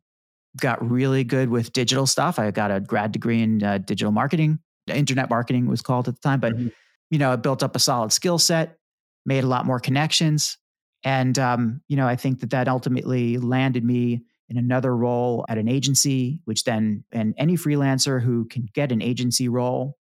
Got 0.60 0.88
really 0.88 1.24
good 1.24 1.50
with 1.50 1.74
digital 1.74 2.06
stuff. 2.06 2.40
I 2.40 2.52
got 2.52 2.72
a 2.72 2.80
grad 2.80 3.12
degree 3.12 3.42
in 3.42 3.64
uh, 3.64 3.80
digital 3.80 4.12
marketing. 4.12 4.60
Internet 4.96 5.30
marketing 5.30 5.68
was 5.68 5.82
called 5.82 6.08
at 6.08 6.16
the 6.16 6.22
time 6.22 6.40
but 6.40 6.54
mm-hmm. 6.54 6.68
you 7.10 7.20
know 7.20 7.32
i 7.32 7.36
built 7.36 7.64
up 7.64 7.76
a 7.76 7.80
solid 7.80 8.12
skill 8.12 8.38
set 8.38 8.78
made 9.26 9.44
a 9.44 9.48
lot 9.48 9.66
more 9.66 9.80
connections 9.80 10.58
and 11.04 11.38
um, 11.38 11.82
you 11.88 11.96
know 11.96 12.08
i 12.08 12.16
think 12.16 12.40
that 12.40 12.50
that 12.50 12.68
ultimately 12.68 13.38
landed 13.38 13.84
me 13.84 14.22
in 14.50 14.58
another 14.58 14.96
role 14.96 15.46
at 15.50 15.58
an 15.58 15.68
agency 15.68 16.42
which 16.46 16.64
then 16.64 17.04
and 17.12 17.34
any 17.38 17.56
freelancer 17.56 18.22
who 18.22 18.46
can 18.46 18.68
get 18.74 18.92
an 18.92 19.02
agency 19.02 19.48
role 19.48 19.98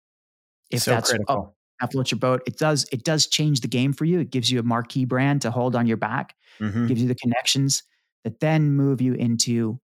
if 0.71 0.83
so 0.83 0.93
that's 0.93 1.11
critical. 1.11 1.55
Oh, 1.83 1.87
float 1.87 2.11
your 2.11 2.19
boat. 2.19 2.43
It 2.47 2.59
does 2.59 2.87
it 2.93 3.05
does 3.05 3.27
change 3.27 3.61
the 3.61 3.69
game 3.69 3.93
for 3.93 4.05
you. 4.05 4.21
It 4.21 4.31
gives 4.31 4.51
you 4.51 4.59
a 4.59 4.63
marquee 4.63 5.05
brand 5.05 5.43
to 5.43 5.51
hold 5.51 5.77
on 5.77 5.87
your 5.87 5.97
back. 5.97 6.35
Mm-hmm. 6.61 6.87
Gives 6.87 7.03
you 7.03 7.09
the 7.09 7.15
connections 7.15 7.83
that 8.25 8.41
then 8.41 8.73
move 8.73 9.01
you 9.01 9.15
into 9.15 9.81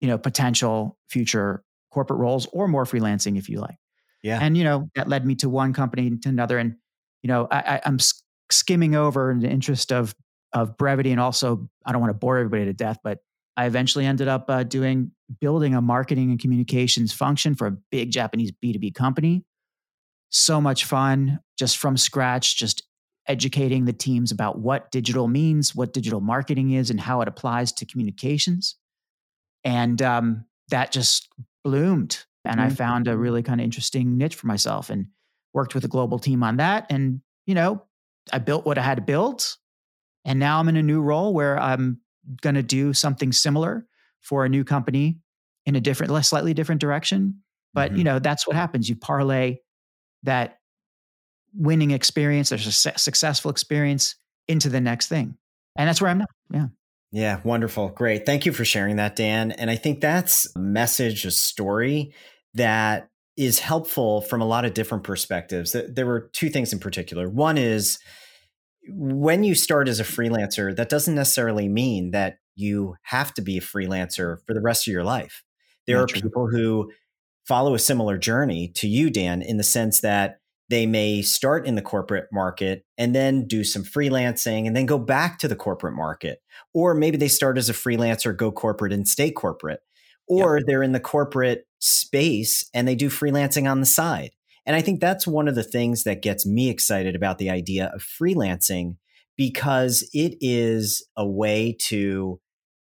you 0.00 0.08
know 0.08 0.18
potential 0.18 0.98
future 1.08 1.62
corporate 1.90 2.20
roles 2.20 2.46
or 2.52 2.68
more 2.68 2.84
freelancing 2.84 3.36
if 3.36 3.48
you 3.48 3.60
like. 3.60 3.76
Yeah. 4.22 4.38
And 4.40 4.56
you 4.56 4.64
know 4.64 4.88
that 4.94 5.08
led 5.08 5.26
me 5.26 5.34
to 5.36 5.48
one 5.48 5.72
company 5.72 6.16
to 6.18 6.28
another, 6.28 6.58
and 6.58 6.76
you 7.22 7.28
know 7.28 7.48
I, 7.50 7.80
am 7.84 7.98
skimming 8.50 8.94
over 8.94 9.30
in 9.30 9.40
the 9.40 9.48
interest 9.48 9.92
of 9.92 10.14
of 10.52 10.76
brevity, 10.76 11.10
and 11.10 11.20
also 11.20 11.68
I 11.84 11.92
don't 11.92 12.00
want 12.00 12.10
to 12.10 12.18
bore 12.18 12.38
everybody 12.38 12.66
to 12.66 12.72
death, 12.72 12.98
but 13.02 13.18
I 13.56 13.66
eventually 13.66 14.06
ended 14.06 14.28
up 14.28 14.46
uh, 14.48 14.62
doing 14.62 15.10
building 15.40 15.74
a 15.74 15.82
marketing 15.82 16.30
and 16.30 16.38
communications 16.38 17.12
function 17.12 17.54
for 17.54 17.66
a 17.66 17.76
big 17.90 18.10
Japanese 18.10 18.52
B2B 18.52 18.94
company 18.94 19.44
so 20.32 20.60
much 20.60 20.86
fun 20.86 21.38
just 21.58 21.76
from 21.76 21.96
scratch, 21.96 22.56
just 22.56 22.82
educating 23.28 23.84
the 23.84 23.92
teams 23.92 24.32
about 24.32 24.58
what 24.58 24.90
digital 24.90 25.28
means, 25.28 25.74
what 25.74 25.92
digital 25.92 26.20
marketing 26.20 26.72
is, 26.72 26.90
and 26.90 26.98
how 26.98 27.20
it 27.20 27.28
applies 27.28 27.70
to 27.72 27.86
communications. 27.86 28.76
And 29.62 30.02
um, 30.02 30.44
that 30.70 30.90
just 30.90 31.28
bloomed. 31.62 32.24
And 32.44 32.58
mm-hmm. 32.58 32.72
I 32.72 32.74
found 32.74 33.06
a 33.06 33.16
really 33.16 33.42
kind 33.42 33.60
of 33.60 33.64
interesting 33.64 34.16
niche 34.16 34.34
for 34.34 34.48
myself 34.48 34.90
and 34.90 35.06
worked 35.54 35.74
with 35.74 35.84
a 35.84 35.88
global 35.88 36.18
team 36.18 36.42
on 36.42 36.56
that. 36.56 36.86
And, 36.90 37.20
you 37.46 37.54
know, 37.54 37.84
I 38.32 38.38
built 38.38 38.66
what 38.66 38.78
I 38.78 38.82
had 38.82 38.96
to 38.96 39.02
build. 39.02 39.44
And 40.24 40.38
now 40.38 40.58
I'm 40.58 40.68
in 40.68 40.76
a 40.76 40.82
new 40.82 41.00
role 41.00 41.32
where 41.32 41.60
I'm 41.60 42.00
going 42.40 42.54
to 42.54 42.62
do 42.62 42.92
something 42.92 43.32
similar 43.32 43.86
for 44.20 44.44
a 44.44 44.48
new 44.48 44.64
company 44.64 45.18
in 45.66 45.76
a 45.76 45.80
different, 45.80 46.24
slightly 46.24 46.54
different 46.54 46.80
direction. 46.80 47.42
But, 47.74 47.90
mm-hmm. 47.90 47.98
you 47.98 48.04
know, 48.04 48.18
that's 48.18 48.46
what 48.46 48.56
happens. 48.56 48.88
You 48.88 48.96
parlay 48.96 49.58
that 50.22 50.58
winning 51.54 51.90
experience, 51.90 52.48
there's 52.50 52.66
a 52.66 52.98
successful 52.98 53.50
experience 53.50 54.16
into 54.48 54.68
the 54.68 54.80
next 54.80 55.08
thing. 55.08 55.36
And 55.76 55.88
that's 55.88 56.00
where 56.00 56.10
I'm 56.10 56.18
now. 56.18 56.26
Yeah. 56.50 56.66
Yeah, 57.12 57.40
wonderful. 57.44 57.90
Great. 57.90 58.24
Thank 58.24 58.46
you 58.46 58.52
for 58.52 58.64
sharing 58.64 58.96
that, 58.96 59.16
Dan. 59.16 59.52
And 59.52 59.70
I 59.70 59.76
think 59.76 60.00
that's 60.00 60.48
a 60.56 60.58
message, 60.58 61.26
a 61.26 61.30
story 61.30 62.14
that 62.54 63.10
is 63.36 63.58
helpful 63.58 64.22
from 64.22 64.40
a 64.40 64.46
lot 64.46 64.64
of 64.64 64.72
different 64.72 65.04
perspectives. 65.04 65.76
There 65.88 66.06
were 66.06 66.30
two 66.32 66.48
things 66.48 66.72
in 66.72 66.78
particular. 66.78 67.28
One 67.28 67.58
is 67.58 67.98
when 68.88 69.44
you 69.44 69.54
start 69.54 69.88
as 69.88 70.00
a 70.00 70.04
freelancer, 70.04 70.74
that 70.74 70.88
doesn't 70.88 71.14
necessarily 71.14 71.68
mean 71.68 72.12
that 72.12 72.38
you 72.54 72.96
have 73.02 73.32
to 73.34 73.42
be 73.42 73.58
a 73.58 73.62
freelancer 73.62 74.38
for 74.46 74.54
the 74.54 74.60
rest 74.60 74.86
of 74.86 74.92
your 74.92 75.04
life. 75.04 75.42
There 75.86 75.96
Not 75.96 76.04
are 76.04 76.06
true. 76.06 76.22
people 76.22 76.48
who 76.48 76.90
follow 77.46 77.74
a 77.74 77.78
similar 77.78 78.18
journey 78.18 78.68
to 78.76 78.88
you, 78.88 79.10
Dan, 79.10 79.42
in 79.42 79.56
the 79.56 79.64
sense 79.64 80.00
that 80.00 80.38
they 80.68 80.86
may 80.86 81.20
start 81.20 81.66
in 81.66 81.74
the 81.74 81.82
corporate 81.82 82.28
market 82.32 82.86
and 82.96 83.14
then 83.14 83.46
do 83.46 83.62
some 83.62 83.82
freelancing 83.82 84.66
and 84.66 84.74
then 84.74 84.86
go 84.86 84.98
back 84.98 85.38
to 85.38 85.48
the 85.48 85.56
corporate 85.56 85.94
market. 85.94 86.40
Or 86.72 86.94
maybe 86.94 87.18
they 87.18 87.28
start 87.28 87.58
as 87.58 87.68
a 87.68 87.74
freelancer, 87.74 88.34
go 88.34 88.50
corporate 88.50 88.92
and 88.92 89.06
stay 89.06 89.30
corporate. 89.30 89.80
Or 90.28 90.56
yep. 90.56 90.66
they're 90.66 90.82
in 90.82 90.92
the 90.92 91.00
corporate 91.00 91.66
space 91.78 92.70
and 92.72 92.88
they 92.88 92.94
do 92.94 93.10
freelancing 93.10 93.70
on 93.70 93.80
the 93.80 93.86
side. 93.86 94.30
And 94.64 94.76
I 94.76 94.80
think 94.80 95.00
that's 95.00 95.26
one 95.26 95.48
of 95.48 95.56
the 95.56 95.64
things 95.64 96.04
that 96.04 96.22
gets 96.22 96.46
me 96.46 96.70
excited 96.70 97.16
about 97.16 97.38
the 97.38 97.50
idea 97.50 97.90
of 97.92 98.02
freelancing 98.02 98.96
because 99.36 100.08
it 100.14 100.36
is 100.40 101.06
a 101.16 101.26
way 101.26 101.76
to 101.88 102.40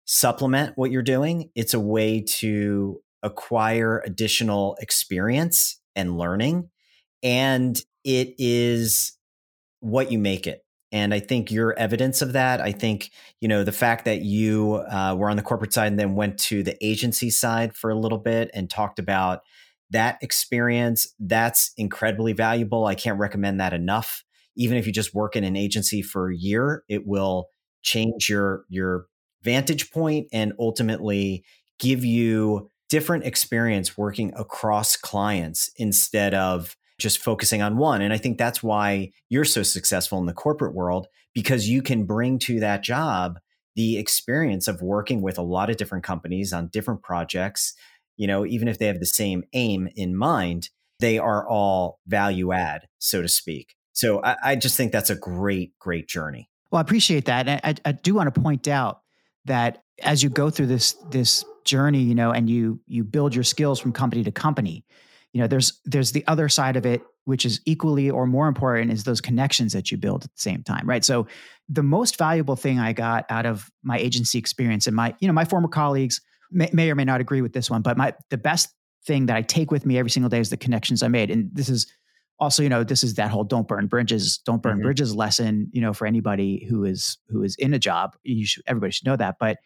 supplement 0.05 0.77
what 0.77 0.91
you're 0.91 1.03
doing. 1.03 1.51
It's 1.55 1.73
a 1.73 1.81
way 1.81 2.23
to 2.39 3.01
acquire 3.23 4.03
additional 4.05 4.77
experience 4.81 5.81
and 5.95 6.19
learning. 6.19 6.71
And 7.23 7.81
it 8.05 8.35
is 8.39 9.17
what 9.81 10.11
you 10.11 10.19
make 10.19 10.47
it. 10.47 10.65
And 10.93 11.15
I 11.15 11.21
think 11.21 11.51
you're 11.51 11.77
evidence 11.79 12.21
of 12.21 12.35
that. 12.35 12.61
I 12.61 12.73
think, 12.73 13.11
you 13.41 13.49
know, 13.49 13.65
the 13.65 13.73
fact 13.73 14.05
that 14.05 14.21
you 14.21 14.85
uh, 14.91 15.15
were 15.17 15.31
on 15.31 15.37
the 15.37 15.43
corporate 15.43 15.73
side 15.73 15.87
and 15.87 15.99
then 15.99 16.15
went 16.15 16.39
to 16.41 16.63
the 16.63 16.77
agency 16.85 17.31
side 17.31 17.75
for 17.75 17.91
a 17.91 17.99
little 17.99 18.19
bit 18.19 18.51
and 18.53 18.69
talked 18.69 18.99
about 18.99 19.41
that 19.91 20.19
experience, 20.21 21.07
that's 21.19 21.73
incredibly 21.77 22.33
valuable. 22.35 22.87
I 22.87 22.95
can't 22.95 23.19
recommend 23.19 23.61
that 23.61 23.73
enough. 23.73 24.23
Even 24.55 24.77
if 24.77 24.87
you 24.87 24.93
just 24.93 25.15
work 25.15 25.35
in 25.35 25.45
an 25.45 25.57
agency 25.57 26.03
for 26.03 26.31
a 26.31 26.37
year, 26.37 26.85
it 26.89 27.07
will 27.07 27.49
change 27.83 28.29
your 28.29 28.65
your 28.69 29.07
vantage 29.43 29.91
point 29.91 30.29
and 30.33 30.53
ultimately 30.59 31.43
give 31.79 32.05
you 32.05 32.71
different 32.93 33.25
experience 33.25 33.97
working 33.97 34.31
across 34.37 34.99
clients 34.99 35.71
instead 35.77 36.35
of 36.35 36.77
just 36.99 37.21
focusing 37.21 37.63
on 37.63 37.79
one. 37.79 38.03
And 38.03 38.13
I 38.13 38.19
think 38.19 38.37
that's 38.37 38.63
why 38.63 39.13
you're 39.31 39.47
so 39.47 39.63
successful 39.63 40.19
in 40.19 40.27
the 40.27 40.35
corporate 40.35 40.75
world 40.75 41.07
because 41.33 41.71
you 41.71 41.81
can 41.81 42.05
bring 42.05 42.39
to 42.41 42.61
that 42.61 42.83
job 42.83 43.39
the 43.77 43.97
experience 43.97 44.69
of 44.69 44.83
working 44.83 45.23
with 45.23 45.39
a 45.39 45.43
lot 45.43 45.71
of 45.71 45.79
different 45.79 46.05
companies 46.05 46.53
on 46.53 46.67
different 46.67 47.03
projects. 47.03 47.73
You 48.19 48.27
know, 48.27 48.45
even 48.45 48.69
if 48.69 48.79
they 48.79 48.89
have 48.89 49.01
the 49.01 49.07
same 49.07 49.43
aim 49.55 49.89
in 49.97 50.15
mind, 50.15 50.69
they 51.01 51.19
are 51.19 51.49
all 51.49 51.99
value 52.07 52.53
add, 52.53 52.89
so 52.99 53.23
to 53.23 53.29
speak. 53.29 53.75
So 53.95 54.23
I, 54.23 54.37
I 54.45 54.57
just 54.57 54.77
think 54.77 54.93
that's 54.93 55.09
a 55.09 55.17
great, 55.17 55.73
great 55.79 56.09
journey. 56.09 56.51
Well, 56.71 56.77
I 56.77 56.83
appreciate 56.83 57.25
that. 57.25 57.49
And 57.49 57.61
I, 57.65 57.89
I 57.89 57.93
do 57.93 58.13
want 58.13 58.35
to 58.35 58.39
point 58.39 58.69
out 58.69 59.01
that 59.47 59.83
as 60.03 60.23
you 60.23 60.29
go 60.29 60.51
through 60.51 60.67
this 60.67 60.93
this 61.11 61.43
journey, 61.65 62.03
you 62.03 62.15
know, 62.15 62.31
and 62.31 62.49
you 62.49 62.81
you 62.87 63.05
build 63.05 63.35
your 63.35 63.45
skills 63.45 63.81
from 63.81 63.93
company 63.93 64.25
to 64.25 64.33
company, 64.33 64.85
you 65.33 65.41
know, 65.41 65.47
there's 65.47 65.81
there's 65.85 66.13
the 66.13 66.25
other 66.27 66.49
side 66.49 66.77
of 66.77 66.87
it, 66.87 67.03
which 67.25 67.45
is 67.45 67.61
equally 67.65 68.11
or 68.11 68.27
more 68.27 68.49
important, 68.49 68.93
is 68.93 69.05
those 69.05 69.21
connections 69.21 69.73
that 69.73 69.91
you 69.91 69.97
build 69.97 70.25
at 70.25 70.35
the 70.35 70.41
same 70.41 70.63
time, 70.63 70.89
right? 70.89 71.05
So 71.05 71.27
the 71.69 71.83
most 71.83 72.19
valuable 72.19 72.57
thing 72.57 72.79
I 72.79 72.93
got 72.93 73.25
out 73.31 73.47
of 73.47 73.71
my 73.83 73.99
agency 73.99 74.39
experience 74.39 74.87
and 74.87 74.95
my, 74.95 75.15
you 75.21 75.27
know, 75.27 75.35
my 75.35 75.45
former 75.45 75.69
colleagues 75.69 76.21
may, 76.51 76.69
may 76.73 76.91
or 76.91 76.95
may 76.95 77.05
not 77.05 77.21
agree 77.21 77.41
with 77.41 77.53
this 77.53 77.71
one, 77.71 77.83
but 77.83 77.97
my 77.97 78.15
the 78.31 78.39
best 78.39 78.69
thing 79.07 79.27
that 79.27 79.37
I 79.37 79.43
take 79.43 79.71
with 79.71 79.87
me 79.87 79.99
every 79.99 80.11
single 80.11 80.29
day 80.29 80.39
is 80.39 80.51
the 80.51 80.57
connections 80.57 81.03
I 81.03 81.09
made. 81.09 81.31
And 81.31 81.51
this 81.53 81.69
is 81.69 81.87
also, 82.39 82.63
you 82.63 82.69
know, 82.69 82.85
this 82.85 83.05
is 83.05 83.15
that 83.15 83.31
whole 83.31 83.45
don't 83.45 83.69
burn 83.69 83.87
bridges, 83.87 84.39
don't 84.39 84.63
burn 84.63 84.77
mm-hmm. 84.77 84.83
bridges 84.83 85.15
lesson, 85.15 85.71
you 85.73 85.81
know, 85.81 85.93
for 85.93 86.07
anybody 86.07 86.67
who 86.69 86.85
is 86.85 87.19
who 87.29 87.43
is 87.43 87.57
in 87.57 87.73
a 87.73 87.79
job. 87.79 88.17
You 88.23 88.45
should 88.45 88.65
everybody 88.67 88.93
should 88.93 89.07
know 89.07 89.17
that. 89.17 89.37
But 89.39 89.59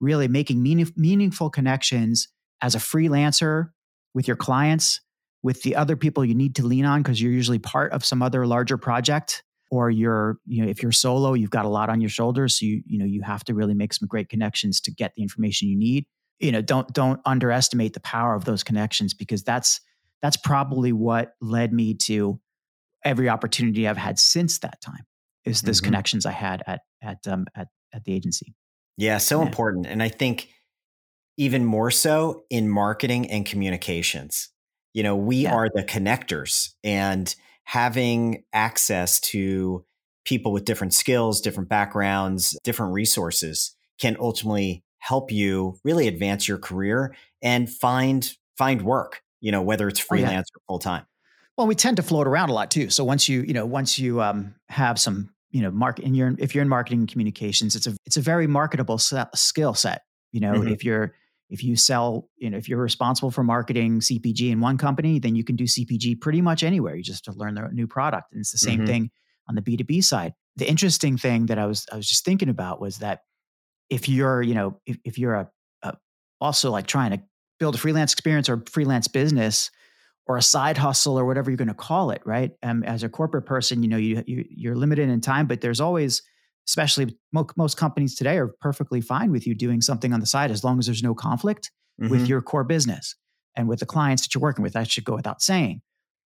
really 0.00 0.28
making 0.28 0.62
meaning, 0.62 0.90
meaningful 0.96 1.50
connections 1.50 2.28
as 2.62 2.74
a 2.74 2.78
freelancer 2.78 3.70
with 4.14 4.26
your 4.26 4.36
clients, 4.36 5.00
with 5.42 5.62
the 5.62 5.76
other 5.76 5.96
people 5.96 6.24
you 6.24 6.34
need 6.34 6.56
to 6.56 6.66
lean 6.66 6.84
on 6.84 7.02
because 7.02 7.20
you're 7.20 7.32
usually 7.32 7.58
part 7.58 7.92
of 7.92 8.04
some 8.04 8.22
other 8.22 8.46
larger 8.46 8.76
project 8.76 9.42
or 9.70 9.88
you're 9.88 10.38
you 10.46 10.62
know 10.62 10.68
if 10.68 10.82
you're 10.82 10.92
solo 10.92 11.32
you've 11.32 11.50
got 11.50 11.64
a 11.64 11.68
lot 11.68 11.88
on 11.88 12.00
your 12.00 12.10
shoulders 12.10 12.58
so 12.58 12.66
you 12.66 12.82
you 12.86 12.98
know 12.98 13.04
you 13.04 13.22
have 13.22 13.44
to 13.44 13.54
really 13.54 13.72
make 13.72 13.92
some 13.92 14.08
great 14.08 14.28
connections 14.28 14.80
to 14.80 14.90
get 14.90 15.12
the 15.14 15.22
information 15.22 15.68
you 15.68 15.78
need 15.78 16.04
you 16.40 16.50
know 16.50 16.60
don't 16.60 16.92
don't 16.92 17.20
underestimate 17.24 17.92
the 17.92 18.00
power 18.00 18.34
of 18.34 18.44
those 18.44 18.64
connections 18.64 19.14
because 19.14 19.44
that's 19.44 19.80
that's 20.22 20.36
probably 20.36 20.92
what 20.92 21.34
led 21.40 21.72
me 21.72 21.94
to 21.94 22.40
every 23.04 23.28
opportunity 23.28 23.88
I've 23.88 23.96
had 23.96 24.18
since 24.18 24.58
that 24.58 24.80
time 24.80 25.06
is 25.44 25.62
this 25.62 25.78
mm-hmm. 25.78 25.86
connections 25.86 26.26
I 26.26 26.32
had 26.32 26.62
at 26.66 26.80
at 27.02 27.26
um, 27.26 27.46
at 27.54 27.68
at 27.92 28.04
the 28.04 28.12
agency. 28.12 28.54
Yeah, 29.00 29.18
so 29.18 29.40
yeah. 29.40 29.46
important, 29.46 29.86
and 29.86 30.02
I 30.02 30.08
think 30.08 30.48
even 31.36 31.64
more 31.64 31.90
so 31.90 32.44
in 32.50 32.68
marketing 32.68 33.30
and 33.30 33.46
communications. 33.46 34.50
You 34.92 35.02
know, 35.02 35.16
we 35.16 35.36
yeah. 35.44 35.54
are 35.54 35.68
the 35.72 35.82
connectors, 35.82 36.70
and 36.84 37.34
having 37.64 38.44
access 38.52 39.20
to 39.20 39.84
people 40.24 40.52
with 40.52 40.64
different 40.64 40.92
skills, 40.92 41.40
different 41.40 41.68
backgrounds, 41.68 42.58
different 42.64 42.92
resources 42.92 43.74
can 44.00 44.16
ultimately 44.20 44.84
help 44.98 45.32
you 45.32 45.78
really 45.84 46.08
advance 46.08 46.46
your 46.46 46.58
career 46.58 47.14
and 47.42 47.70
find 47.70 48.36
find 48.56 48.82
work 48.82 49.22
you 49.40 49.52
know, 49.52 49.62
whether 49.62 49.88
it's 49.88 50.00
freelance 50.00 50.48
oh, 50.50 50.56
yeah. 50.56 50.60
or 50.60 50.74
full 50.74 50.78
time. 50.78 51.06
Well, 51.56 51.66
we 51.66 51.74
tend 51.74 51.96
to 51.96 52.02
float 52.02 52.26
around 52.26 52.50
a 52.50 52.54
lot 52.54 52.70
too. 52.70 52.90
So 52.90 53.04
once 53.04 53.28
you, 53.28 53.42
you 53.42 53.52
know, 53.52 53.66
once 53.66 53.98
you 53.98 54.22
um, 54.22 54.54
have 54.68 54.98
some, 54.98 55.30
you 55.50 55.62
know, 55.62 55.70
market, 55.70 56.04
and 56.04 56.16
you're 56.16 56.34
if 56.38 56.54
you're 56.54 56.62
in 56.62 56.68
marketing 56.68 57.00
and 57.00 57.08
communications, 57.08 57.74
it's 57.74 57.86
a 57.86 57.96
it's 58.06 58.16
a 58.16 58.20
very 58.20 58.46
marketable 58.46 58.98
skill 58.98 59.74
set. 59.74 60.02
You 60.32 60.40
know, 60.40 60.52
mm-hmm. 60.52 60.68
if 60.68 60.84
you're 60.84 61.14
if 61.48 61.64
you 61.64 61.74
sell, 61.76 62.28
you 62.36 62.48
know, 62.48 62.56
if 62.56 62.68
you're 62.68 62.80
responsible 62.80 63.30
for 63.30 63.42
marketing 63.42 64.00
CPG 64.00 64.50
in 64.50 64.60
one 64.60 64.78
company, 64.78 65.18
then 65.18 65.34
you 65.34 65.42
can 65.42 65.56
do 65.56 65.64
CPG 65.64 66.20
pretty 66.20 66.40
much 66.40 66.62
anywhere. 66.62 66.94
You 66.94 67.02
just 67.02 67.24
to 67.24 67.32
learn 67.32 67.54
the 67.54 67.68
new 67.72 67.88
product, 67.88 68.32
and 68.32 68.40
it's 68.40 68.52
the 68.52 68.58
same 68.58 68.78
mm-hmm. 68.78 68.86
thing 68.86 69.10
on 69.48 69.56
the 69.56 69.62
B 69.62 69.76
two 69.76 69.84
B 69.84 70.00
side. 70.00 70.34
The 70.56 70.68
interesting 70.68 71.16
thing 71.16 71.46
that 71.46 71.58
I 71.58 71.66
was 71.66 71.86
I 71.92 71.96
was 71.96 72.08
just 72.08 72.24
thinking 72.24 72.48
about 72.48 72.80
was 72.80 72.98
that 72.98 73.20
if 73.88 74.08
you're, 74.08 74.40
you 74.40 74.54
know, 74.54 74.78
if, 74.86 74.98
if 75.04 75.18
you're 75.18 75.34
a, 75.34 75.50
a 75.82 75.94
also 76.40 76.70
like 76.70 76.86
trying 76.86 77.10
to 77.10 77.20
build 77.58 77.74
a 77.74 77.78
freelance 77.78 78.12
experience 78.12 78.48
or 78.48 78.62
freelance 78.70 79.08
business 79.08 79.70
or 80.30 80.36
a 80.36 80.42
side 80.42 80.78
hustle 80.78 81.18
or 81.18 81.24
whatever 81.24 81.50
you're 81.50 81.56
going 81.56 81.66
to 81.66 81.74
call 81.74 82.12
it, 82.12 82.22
right? 82.24 82.52
Um, 82.62 82.84
as 82.84 83.02
a 83.02 83.08
corporate 83.08 83.46
person, 83.46 83.82
you 83.82 83.88
know, 83.88 83.96
you, 83.96 84.22
you 84.24 84.70
are 84.70 84.76
limited 84.76 85.08
in 85.08 85.20
time, 85.20 85.48
but 85.48 85.60
there's 85.60 85.80
always, 85.80 86.22
especially 86.68 87.16
most, 87.32 87.56
most 87.56 87.76
companies 87.76 88.14
today, 88.14 88.38
are 88.38 88.54
perfectly 88.60 89.00
fine 89.00 89.32
with 89.32 89.44
you 89.44 89.56
doing 89.56 89.80
something 89.80 90.12
on 90.12 90.20
the 90.20 90.26
side 90.26 90.52
as 90.52 90.62
long 90.62 90.78
as 90.78 90.86
there's 90.86 91.02
no 91.02 91.16
conflict 91.16 91.72
mm-hmm. 92.00 92.12
with 92.12 92.28
your 92.28 92.40
core 92.42 92.62
business 92.62 93.16
and 93.56 93.66
with 93.66 93.80
the 93.80 93.86
clients 93.86 94.22
that 94.22 94.32
you're 94.32 94.40
working 94.40 94.62
with. 94.62 94.74
That 94.74 94.88
should 94.88 95.02
go 95.02 95.16
without 95.16 95.42
saying. 95.42 95.82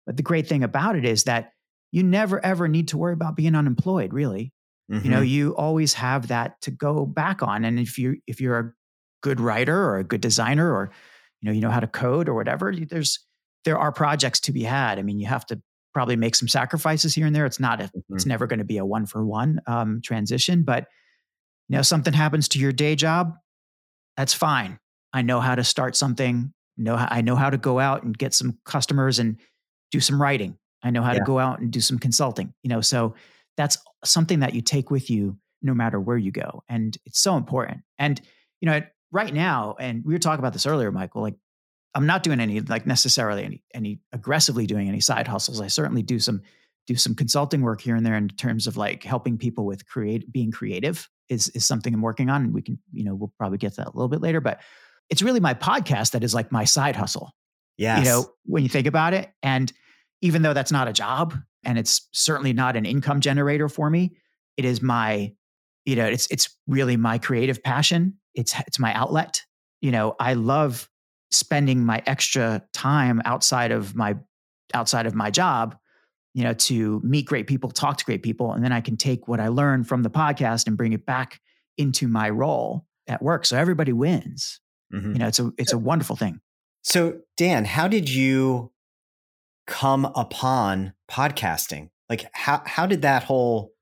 But 0.05 0.19
the 0.19 0.23
great 0.23 0.47
thing 0.47 0.63
about 0.63 0.95
it 0.95 1.07
is 1.07 1.25
that 1.25 1.53
you 1.91 2.03
never 2.03 2.45
ever 2.45 2.69
need 2.69 2.89
to 2.89 2.99
worry 2.99 3.15
about 3.15 3.35
being 3.35 3.55
unemployed. 3.55 4.13
Really, 4.13 4.53
mm-hmm. 4.93 5.07
you 5.07 5.11
know, 5.11 5.21
mm-hmm. 5.21 5.27
you 5.27 5.57
always 5.57 5.95
have 5.95 6.29
that 6.29 6.61
to 6.61 6.71
go 6.71 7.07
back 7.07 7.43
on. 7.43 7.65
And 7.65 7.81
if 7.81 7.97
you 7.97 8.19
if 8.27 8.43
you're 8.43 8.59
a 8.59 8.73
good 9.23 9.41
writer 9.41 9.75
or 9.75 9.97
a 9.97 10.05
good 10.05 10.21
designer 10.21 10.71
or 10.71 10.91
you 11.41 11.47
know 11.47 11.53
you 11.55 11.63
know 11.63 11.71
how 11.71 11.81
to 11.81 11.87
code 11.87 12.29
or 12.29 12.35
whatever 12.35 12.75
there's 12.75 13.26
there 13.67 13.79
are 13.79 13.93
projects 13.93 14.41
to 14.41 14.53
be 14.53 14.63
had. 14.63 14.99
I 14.99 15.03
mean 15.03 15.19
you 15.19 15.27
have 15.27 15.45
to 15.47 15.61
probably 15.93 16.17
make 16.17 16.35
some 16.35 16.49
sacrifices 16.49 17.15
here 17.15 17.27
and 17.27 17.35
there. 17.35 17.47
It's 17.47 17.61
not 17.61 17.81
a, 17.81 17.85
mm-hmm. 17.85 18.15
it's 18.15 18.27
never 18.27 18.47
going 18.47 18.59
to 18.61 18.65
be 18.65 18.79
a 18.79 18.85
one 18.85 19.07
for 19.07 19.25
one 19.27 19.61
um, 19.67 20.01
transition 20.03 20.63
but 20.63 20.87
you 21.69 21.77
know 21.77 21.83
something 21.83 22.15
happens 22.15 22.49
to 22.49 22.59
your 22.59 22.73
day 22.73 22.95
job 22.95 23.35
that's 24.17 24.33
fine. 24.33 24.79
I 25.13 25.21
know 25.21 25.41
how 25.41 25.55
to 25.55 25.65
start 25.65 25.95
something 25.97 26.55
know 26.79 26.95
i 26.95 27.23
know 27.23 27.37
how 27.37 27.49
to 27.49 27.57
go 27.57 27.79
out 27.79 28.03
and 28.03 28.17
get 28.17 28.35
some 28.35 28.59
customers 28.65 29.19
and 29.19 29.39
do 29.91 30.01
some 30.01 30.21
writing. 30.21 30.57
I 30.83 30.91
know 30.91 31.03
how 31.03 31.13
yeah. 31.13 31.19
to 31.19 31.25
go 31.25 31.39
out 31.39 31.59
and 31.59 31.71
do 31.71 31.81
some 31.81 31.99
consulting 31.99 32.55
you 32.63 32.71
know 32.71 32.81
so 32.81 33.15
that's 33.57 33.79
something 34.05 34.41
that 34.41 34.55
you 34.55 34.61
take 34.61 34.91
with 34.91 35.11
you 35.11 35.39
no 35.63 35.75
matter 35.75 35.99
where 35.99 36.19
you 36.19 36.31
go 36.31 36.63
and 36.69 36.97
it's 37.07 37.21
so 37.21 37.37
important. 37.37 37.81
And 37.99 38.21
you 38.61 38.67
know 38.67 38.83
right 39.13 39.33
now, 39.33 39.77
and 39.79 40.05
we 40.05 40.13
were 40.13 40.19
talking 40.19 40.41
about 40.41 40.53
this 40.53 40.67
earlier, 40.67 40.93
Michael, 40.93 41.23
like 41.23 41.37
I'm 41.97 42.07
not 42.07 42.23
doing 42.23 42.41
any 42.41 42.61
like 42.61 42.87
necessarily 42.87 43.45
any 43.45 43.63
any 43.75 44.01
aggressively 44.13 44.67
doing 44.67 44.89
any 44.89 45.01
side 45.01 45.27
hustles. 45.27 45.61
I 45.61 45.69
certainly 45.69 46.03
do 46.03 46.19
some 46.19 46.43
do 46.87 46.95
some 46.95 47.15
consulting 47.15 47.63
work 47.63 47.81
here 47.81 47.97
and 47.97 48.07
there 48.07 48.17
in 48.17 48.29
terms 48.29 48.67
of 48.67 48.77
like 48.77 49.03
helping 49.03 49.39
people 49.39 49.67
with 49.67 49.87
create 49.87 50.31
being 50.31 50.51
creative 50.53 51.09
is 51.29 51.49
is 51.51 51.67
something 51.67 51.93
I'm 51.93 52.03
working 52.03 52.31
on. 52.31 52.45
And 52.45 52.55
we 52.55 52.63
can, 52.63 52.79
you 52.93 53.05
know, 53.05 53.15
we'll 53.15 53.33
probably 53.39 53.59
get 53.59 53.73
to 53.75 53.77
that 53.79 53.89
a 53.89 53.97
little 53.97 54.09
bit 54.09 54.21
later. 54.21 54.41
But 54.41 54.61
it's 55.11 55.23
really 55.23 55.41
my 55.41 55.55
podcast 55.55 56.13
that 56.13 56.23
is 56.23 56.35
like 56.35 56.53
my 56.53 56.65
side 56.65 56.97
hustle. 56.97 57.33
Yeah. 57.79 57.99
You 57.99 58.05
know, 58.05 58.27
when 58.45 58.63
you 58.63 58.69
think 58.69 58.87
about 58.87 59.15
it. 59.15 59.31
And 59.43 59.73
even 60.23 60.43
though 60.43 60.55
that's 60.55 60.73
not 60.73 60.89
a 60.89 60.93
job 60.93 61.35
and 61.65 61.79
it's 61.79 62.09
certainly 62.13 62.53
not 62.53 62.77
an 62.77 62.87
income 62.87 63.21
generator 63.21 63.69
for 63.69 63.91
me, 63.91 64.17
it 64.57 64.65
is 64.65 64.81
my, 64.81 65.33
you 65.85 65.97
know, 65.97 66.07
it's 66.07 66.27
it's 66.31 66.57
really 66.67 66.97
my 66.97 67.19
creative 67.19 67.63
passion 67.63 68.19
it's 68.37 68.55
it's 68.67 68.79
my 68.79 68.93
outlet. 68.95 69.43
You 69.81 69.91
know, 69.91 70.15
I 70.21 70.35
love 70.35 70.89
spending 71.37 71.85
my 71.85 72.03
extra 72.07 72.63
time 72.73 73.21
outside 73.25 73.73
of 73.73 73.95
my 73.95 74.17
outside 74.75 75.07
of 75.07 75.15
my 75.15 75.31
job, 75.31 75.77
you 76.35 76.45
know, 76.45 76.53
to 76.53 77.01
meet 77.05 77.27
great 77.27 77.47
people, 77.47 77.71
talk 77.71 77.99
to 77.99 78.05
great 78.05 78.23
people, 78.23 78.53
and 78.53 78.65
then 78.65 78.73
I 78.73 78.81
can 78.81 78.97
take 78.97 79.29
what 79.29 79.41
I 79.41 79.49
learned 79.49 79.89
from 79.89 80.03
the 80.03 80.11
podcast 80.11 80.67
and 80.67 80.77
bring 80.77 80.93
it 80.93 81.07
back 81.07 81.41
into 81.79 82.09
my 82.09 82.31
role 82.31 82.87
at 83.07 83.23
work. 83.23 83.47
So 83.47 83.57
everybody 83.57 83.93
wins. 83.93 84.61
Mm-hmm. 84.93 85.13
You 85.13 85.19
know, 85.19 85.29
it's 85.29 85.39
a 85.39 85.53
it's 85.59 85.73
a 85.73 85.79
wonderful 85.79 86.17
thing. 86.17 86.41
So 86.83 87.21
Dan, 87.37 87.65
how 87.65 87.89
did 87.89 88.09
you 88.09 88.73
come 89.67 90.05
upon 90.05 90.93
podcasting? 91.11 91.91
Like 92.09 92.27
how 92.33 92.63
how 92.65 92.87
did 92.87 93.03
that 93.03 93.25
whole 93.25 93.73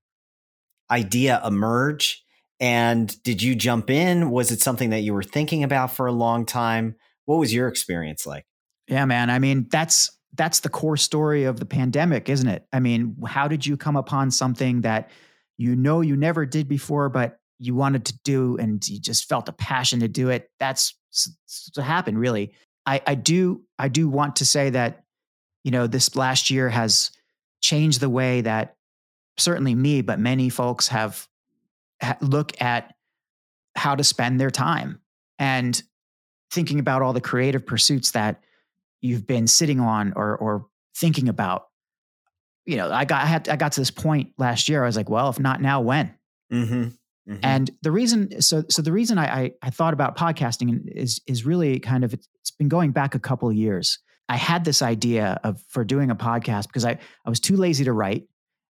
idea 0.91 1.41
emerge? 1.45 2.25
And 2.61 3.23
did 3.25 3.43
you 3.43 3.55
jump 3.55 3.91
in? 3.91 4.31
Was 4.31 4.51
it 4.51 4.61
something 4.61 4.91
that 4.91 5.01
you 5.01 5.13
were 5.13 5.23
thinking 5.23 5.65
about 5.65 5.93
for 5.93 6.07
a 6.07 6.13
long 6.13 6.47
time? 6.47 6.97
What 7.27 7.39
was 7.39 7.55
your 7.55 7.69
experience 7.69 8.27
like? 8.27 8.45
Yeah, 8.89 9.05
man. 9.05 9.31
I 9.31 9.39
mean, 9.39 9.67
that's 9.71 10.11
that's 10.35 10.61
the 10.61 10.69
core 10.69 10.97
story 10.97 11.45
of 11.45 11.61
the 11.61 11.67
pandemic, 11.67 12.29
isn't 12.29 12.49
it? 12.49 12.67
I 12.73 12.81
mean, 12.81 13.17
how 13.25 13.49
did 13.49 13.65
you 13.65 13.77
come 13.77 13.97
upon 13.97 14.31
something 14.31 14.81
that 14.83 15.11
you 15.57 15.77
know 15.77 16.01
you 16.01 16.17
never 16.17 16.45
did 16.45 16.69
before, 16.69 17.09
but 17.09 17.39
you 17.59 17.75
wanted 17.75 18.05
to 18.07 18.19
do 18.25 18.57
and 18.59 18.87
you 18.87 19.01
just 19.01 19.29
felt 19.29 19.49
a 19.49 19.53
passion 19.53 20.01
to 20.01 20.09
do 20.09 20.29
it? 20.31 20.51
That's 20.59 20.95
what 21.75 21.85
happened, 21.85 22.19
really. 22.19 22.53
I, 22.87 23.01
I 23.07 23.15
do 23.15 23.63
I 23.79 23.89
do 23.89 24.09
want 24.09 24.37
to 24.37 24.47
say 24.47 24.71
that, 24.71 25.05
you 25.63 25.71
know, 25.71 25.87
this 25.87 26.17
last 26.17 26.51
year 26.51 26.69
has 26.69 27.11
changed 27.63 28.01
the 28.01 28.11
way 28.11 28.43
that 28.43 28.77
certainly 29.39 29.75
me, 29.75 30.03
but 30.03 30.19
many 30.19 30.49
folks 30.49 30.89
have 30.89 31.27
ha- 32.03 32.19
look 32.21 32.61
at 32.61 32.95
how 33.75 33.95
to 33.95 34.05
spend 34.05 34.41
their 34.41 34.51
time 34.51 35.01
and 35.39 35.83
thinking 36.55 36.79
about 36.79 37.03
all 37.03 37.13
the 37.13 37.21
creative 37.21 37.67
pursuits 37.67 38.13
that 38.13 38.41
you've 39.01 39.27
been 39.27 39.47
sitting 39.47 39.81
on 39.81 40.13
or 40.17 40.37
or 40.37 40.67
thinking 40.97 41.29
about. 41.29 41.67
You 42.65 42.77
know, 42.77 42.91
I 42.91 43.05
got 43.05 43.23
I 43.23 43.27
had 43.27 43.49
I 43.49 43.57
got 43.57 43.73
to 43.73 43.81
this 43.81 43.91
point 43.91 44.33
last 44.39 44.69
year. 44.69 44.83
I 44.83 44.87
was 44.87 44.97
like, 44.97 45.11
well, 45.11 45.29
if 45.29 45.39
not 45.39 45.61
now, 45.61 45.81
when? 45.81 46.15
Mm-hmm. 46.53 46.89
Mm-hmm. 47.29 47.41
And 47.43 47.71
the 47.83 47.91
reason, 47.91 48.41
so 48.43 48.65
so 48.69 48.83
the 48.83 48.93
reason 48.93 49.19
I, 49.19 49.25
I, 49.25 49.53
I 49.63 49.71
thought 49.71 49.95
about 49.95 50.17
podcasting 50.17 50.87
is 50.87 51.21
is 51.27 51.45
really 51.45 51.79
kind 51.81 52.05
of 52.05 52.15
it's 52.15 52.51
been 52.59 52.69
going 52.69 52.93
back 52.93 53.15
a 53.15 53.19
couple 53.19 53.49
of 53.49 53.55
years. 53.55 53.99
I 54.29 54.37
had 54.37 54.65
this 54.65 54.81
idea 54.81 55.41
of 55.45 55.61
for 55.69 55.85
doing 55.85 56.11
a 56.11 56.17
podcast 56.17 56.67
because 56.69 56.85
I 56.85 56.99
I 57.27 57.31
was 57.31 57.41
too 57.41 57.57
lazy 57.57 57.85
to 57.85 57.93
write, 57.93 58.25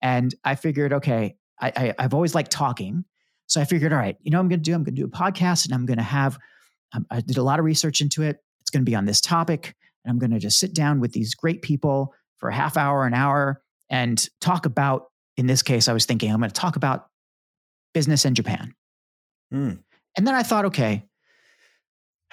and 0.02 0.35
I 0.44 0.54
figured, 0.54 0.94
okay, 0.94 1.37
I, 1.61 1.73
I 1.76 1.94
I've 1.99 2.14
always 2.14 2.35
liked 2.35 2.50
talking, 2.50 3.04
so 3.47 3.61
I 3.61 3.64
figured, 3.64 3.92
all 3.92 3.99
right, 3.99 4.16
you 4.20 4.30
know, 4.30 4.40
I'm 4.40 4.49
going 4.49 4.61
to 4.61 4.64
do 4.64 4.75
I'm 4.75 4.82
going 4.82 4.94
to 4.94 5.02
do 5.02 5.06
a 5.06 5.11
podcast, 5.11 5.66
and 5.66 5.75
I'm 5.75 5.85
going 5.85 5.99
to 5.99 6.02
have 6.02 6.38
um, 6.95 7.07
I 7.11 7.21
did 7.21 7.38
a 7.38 7.42
lot 7.42 7.59
of 7.59 7.64
research 7.64 8.00
into 8.00 8.23
it. 8.23 8.38
It's 8.61 8.71
going 8.71 8.85
to 8.85 8.90
be 8.90 8.95
on 8.95 9.04
this 9.04 9.21
topic, 9.21 9.75
and 10.04 10.11
I'm 10.11 10.18
going 10.18 10.30
to 10.30 10.38
just 10.38 10.59
sit 10.59 10.75
down 10.75 11.00
with 11.00 11.12
these 11.12 11.35
great 11.35 11.62
people 11.62 12.14
for 12.38 12.49
a 12.49 12.54
half 12.54 12.76
hour, 12.76 13.07
an 13.07 13.14
hour, 13.14 13.62
and 13.90 14.28
talk 14.40 14.66
about. 14.66 15.07
In 15.37 15.47
this 15.47 15.62
case, 15.62 15.87
I 15.87 15.92
was 15.92 16.04
thinking 16.04 16.33
I'm 16.33 16.40
going 16.40 16.50
to 16.50 16.61
talk 16.61 16.75
about 16.75 17.07
business 17.95 18.25
in 18.25 18.35
Japan. 18.35 18.75
Mm. 19.54 19.78
And 20.16 20.26
then 20.26 20.35
I 20.35 20.42
thought, 20.42 20.64
okay, 20.64 21.04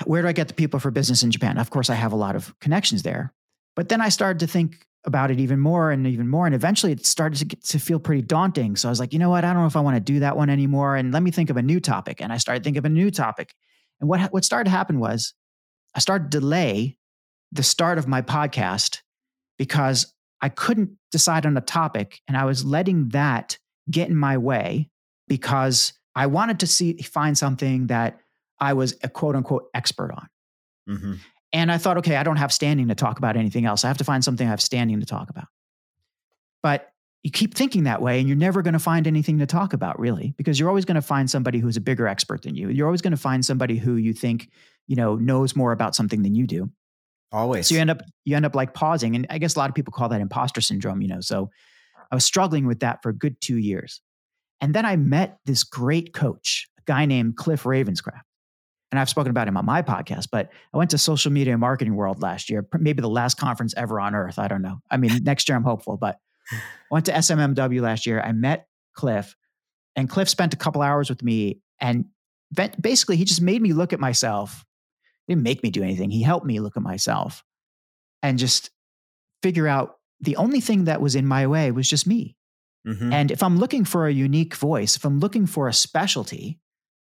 where 0.05 0.21
do 0.21 0.27
I 0.27 0.33
get 0.33 0.47
the 0.47 0.53
people 0.53 0.79
for 0.79 0.91
business 0.91 1.24
in 1.24 1.31
Japan? 1.31 1.57
Of 1.57 1.69
course, 1.69 1.89
I 1.89 1.93
have 1.93 2.12
a 2.12 2.17
lot 2.17 2.35
of 2.35 2.57
connections 2.59 3.03
there. 3.03 3.33
But 3.75 3.89
then 3.89 4.01
I 4.01 4.09
started 4.09 4.39
to 4.39 4.47
think 4.47 4.85
about 5.05 5.31
it 5.31 5.39
even 5.39 5.59
more 5.59 5.91
and 5.91 6.07
even 6.07 6.27
more. 6.27 6.45
And 6.45 6.55
eventually 6.55 6.91
it 6.91 7.05
started 7.05 7.38
to, 7.39 7.45
get, 7.45 7.63
to 7.65 7.79
feel 7.79 8.00
pretty 8.00 8.24
daunting. 8.24 8.75
So 8.75 8.89
I 8.89 8.91
was 8.91 9.00
like, 9.00 9.13
you 9.13 9.19
know 9.19 9.29
what? 9.29 9.45
I 9.45 9.53
don't 9.53 9.62
know 9.62 9.67
if 9.67 9.75
I 9.75 9.81
want 9.81 9.95
to 9.95 10.01
do 10.01 10.19
that 10.21 10.35
one 10.35 10.50
anymore. 10.50 10.95
And 10.95 11.13
let 11.13 11.21
me 11.21 11.31
think 11.31 11.50
of 11.50 11.57
a 11.57 11.62
new 11.62 11.79
topic. 11.79 12.21
And 12.21 12.33
I 12.33 12.38
started 12.38 12.63
thinking 12.63 12.79
of 12.79 12.85
a 12.85 12.89
new 12.89 13.12
topic. 13.12 13.53
And 13.99 14.09
what, 14.09 14.33
what 14.33 14.45
started 14.45 14.65
to 14.65 14.75
happen 14.75 14.99
was 14.99 15.33
I 15.95 15.99
started 15.99 16.31
to 16.31 16.39
delay 16.39 16.97
the 17.51 17.63
start 17.63 17.97
of 17.97 18.07
my 18.07 18.21
podcast 18.21 19.01
because 19.57 20.13
I 20.41 20.49
couldn't 20.49 20.91
decide 21.11 21.45
on 21.45 21.55
a 21.57 21.61
topic. 21.61 22.19
And 22.27 22.35
I 22.35 22.45
was 22.45 22.65
letting 22.65 23.09
that 23.09 23.57
get 23.89 24.09
in 24.09 24.15
my 24.15 24.37
way 24.37 24.89
because 25.27 25.93
I 26.15 26.27
wanted 26.27 26.59
to 26.59 26.67
see 26.67 26.97
find 26.97 27.37
something 27.37 27.87
that 27.87 28.19
I 28.60 28.73
was 28.73 28.97
a 29.03 29.10
quote 29.10 29.36
unquote 29.36 29.69
expert 29.73 30.12
on. 30.12 30.27
Mm-hmm. 30.89 31.13
And 31.53 31.71
I 31.71 31.77
thought, 31.77 31.97
okay, 31.99 32.17
I 32.17 32.23
don't 32.23 32.36
have 32.36 32.51
standing 32.51 32.89
to 32.89 32.95
talk 32.95 33.17
about 33.17 33.38
anything 33.38 33.65
else. 33.65 33.86
I 33.86 33.88
have 33.88 33.97
to 33.99 34.03
find 34.03 34.23
something 34.23 34.45
I 34.45 34.49
have 34.49 34.62
standing 34.62 34.99
to 34.99 35.05
talk 35.05 35.29
about. 35.29 35.47
But 36.62 36.89
you 37.25 37.31
keep 37.31 37.55
thinking 37.55 37.85
that 37.85 38.03
way 38.03 38.19
and 38.19 38.27
you're 38.27 38.38
never 38.38 38.61
going 38.61 38.73
to 38.73 38.79
find 38.79 39.07
anything 39.07 39.39
to 39.39 39.47
talk 39.47 39.73
about 39.73 39.99
really 39.99 40.35
because 40.38 40.59
you're 40.59 40.69
always 40.69 40.85
going 40.85 40.93
to 40.93 41.01
find 41.01 41.27
somebody 41.27 41.57
who's 41.57 41.75
a 41.75 41.81
bigger 41.81 42.07
expert 42.07 42.43
than 42.43 42.55
you. 42.55 42.69
You're 42.69 42.85
always 42.85 43.01
going 43.01 43.11
to 43.11 43.17
find 43.17 43.43
somebody 43.43 43.79
who 43.79 43.95
you 43.95 44.13
think, 44.13 44.51
you 44.85 44.95
know, 44.95 45.15
knows 45.15 45.55
more 45.55 45.71
about 45.71 45.95
something 45.95 46.21
than 46.21 46.35
you 46.35 46.45
do. 46.45 46.69
Always. 47.31 47.67
So 47.67 47.73
you 47.73 47.81
end 47.81 47.89
up 47.89 48.03
you 48.25 48.35
end 48.35 48.45
up 48.45 48.53
like 48.53 48.75
pausing 48.75 49.15
and 49.15 49.25
I 49.31 49.39
guess 49.39 49.55
a 49.55 49.59
lot 49.59 49.69
of 49.69 49.75
people 49.75 49.91
call 49.91 50.07
that 50.09 50.21
imposter 50.21 50.61
syndrome, 50.61 51.01
you 51.01 51.07
know. 51.07 51.19
So 51.19 51.49
I 52.11 52.15
was 52.15 52.23
struggling 52.23 52.67
with 52.67 52.81
that 52.81 53.01
for 53.01 53.09
a 53.09 53.13
good 53.15 53.41
2 53.41 53.57
years. 53.57 54.01
And 54.61 54.75
then 54.75 54.85
I 54.85 54.95
met 54.95 55.39
this 55.47 55.63
great 55.63 56.13
coach, 56.13 56.67
a 56.77 56.83
guy 56.85 57.07
named 57.07 57.38
Cliff 57.38 57.63
Ravenscraft. 57.63 58.21
And 58.91 58.99
I've 58.99 59.09
spoken 59.09 59.31
about 59.31 59.47
him 59.47 59.57
on 59.57 59.65
my 59.65 59.81
podcast, 59.81 60.27
but 60.31 60.51
I 60.75 60.77
went 60.77 60.91
to 60.91 60.99
Social 60.99 61.31
Media 61.31 61.57
Marketing 61.57 61.95
World 61.95 62.21
last 62.21 62.51
year, 62.51 62.67
maybe 62.77 63.01
the 63.01 63.09
last 63.09 63.39
conference 63.39 63.73
ever 63.75 63.99
on 63.99 64.13
earth. 64.13 64.38
I 64.38 64.47
don't 64.47 64.61
know. 64.61 64.77
I 64.91 64.97
mean, 64.97 65.23
next 65.23 65.49
year 65.49 65.55
I'm 65.55 65.63
hopeful, 65.63 65.97
but 65.97 66.19
went 66.91 67.05
to 67.05 67.13
SMMW 67.13 67.81
last 67.81 68.05
year. 68.05 68.21
I 68.21 68.31
met 68.31 68.67
Cliff, 68.93 69.36
and 69.95 70.10
Cliff 70.10 70.29
spent 70.29 70.53
a 70.53 70.58
couple 70.58 70.81
hours 70.81 71.10
with 71.10 71.23
me. 71.23 71.62
And 71.79 72.05
basically, 72.79 73.17
he 73.17 73.25
just 73.25 73.41
made 73.41 73.62
me 73.62 73.73
look 73.73 73.93
at 73.93 73.99
myself. 73.99 74.65
He 75.27 75.34
didn't 75.34 75.43
make 75.43 75.63
me 75.63 75.71
do 75.71 75.84
anything. 75.84 76.10
He 76.10 76.21
helped 76.21 76.45
me 76.45 76.60
look 76.60 76.77
at 76.77 76.84
myself 76.84 77.43
and 78.21 78.38
just 78.38 78.71
figure 79.41 79.67
out 79.67 79.97
the 80.21 80.38
only 80.38 80.62
thing 80.62 80.86
that 80.86 81.01
was 81.01 81.15
in 81.15 81.25
my 81.25 81.47
way 81.47 81.71
was 81.71 81.89
just 81.89 82.08
me. 82.08 82.36
Mm-hmm. 82.88 83.12
And 83.12 83.31
if 83.31 83.41
I'm 83.41 83.58
looking 83.58 83.84
for 83.84 84.08
a 84.08 84.13
unique 84.13 84.55
voice, 84.55 84.95
if 84.95 85.05
I'm 85.05 85.19
looking 85.19 85.47
for 85.47 85.67
a 85.67 85.73
specialty, 85.73 86.60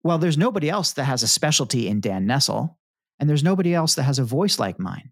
well, 0.04 0.20
there's 0.20 0.38
nobody 0.38 0.70
else 0.70 0.94
that 0.94 1.06
has 1.06 1.24
a 1.24 1.28
specialty 1.28 1.88
in 1.88 2.00
Dan 2.00 2.28
Nestle, 2.28 2.78
and 3.20 3.28
there's 3.28 3.44
nobody 3.44 3.74
else 3.74 3.96
that 3.96 4.04
has 4.04 4.20
a 4.20 4.24
voice 4.24 4.60
like 4.60 4.80
mine. 4.80 5.12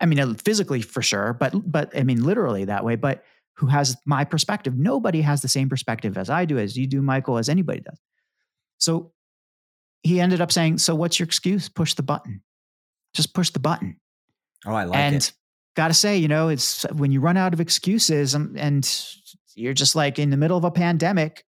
I 0.00 0.06
mean, 0.06 0.20
uh, 0.20 0.34
physically 0.44 0.80
for 0.80 1.02
sure, 1.02 1.32
but 1.32 1.52
but 1.70 1.96
I 1.96 2.04
mean, 2.04 2.22
literally 2.22 2.66
that 2.66 2.84
way. 2.84 2.94
But 2.94 3.24
who 3.58 3.66
has 3.66 3.96
my 4.06 4.24
perspective? 4.24 4.78
Nobody 4.78 5.20
has 5.20 5.42
the 5.42 5.48
same 5.48 5.68
perspective 5.68 6.16
as 6.16 6.30
I 6.30 6.44
do, 6.44 6.58
as 6.58 6.76
you 6.76 6.86
do, 6.86 7.02
Michael, 7.02 7.38
as 7.38 7.48
anybody 7.48 7.80
does. 7.80 8.00
So 8.78 9.12
he 10.02 10.20
ended 10.20 10.40
up 10.40 10.52
saying, 10.52 10.78
"So 10.78 10.94
what's 10.94 11.18
your 11.18 11.26
excuse? 11.26 11.68
Push 11.68 11.94
the 11.94 12.04
button. 12.04 12.42
Just 13.14 13.34
push 13.34 13.50
the 13.50 13.58
button." 13.58 13.98
Oh, 14.64 14.74
I 14.74 14.84
like 14.84 14.96
and 14.96 15.16
it. 15.16 15.28
And 15.28 15.32
got 15.74 15.88
to 15.88 15.94
say, 15.94 16.18
you 16.18 16.28
know, 16.28 16.48
it's 16.48 16.84
when 16.92 17.10
you 17.10 17.20
run 17.20 17.36
out 17.36 17.52
of 17.52 17.60
excuses, 17.60 18.34
and, 18.34 18.50
um, 18.50 18.56
and 18.56 19.06
you're 19.56 19.74
just 19.74 19.96
like 19.96 20.20
in 20.20 20.30
the 20.30 20.36
middle 20.36 20.56
of 20.56 20.64
a 20.64 20.70
pandemic. 20.70 21.44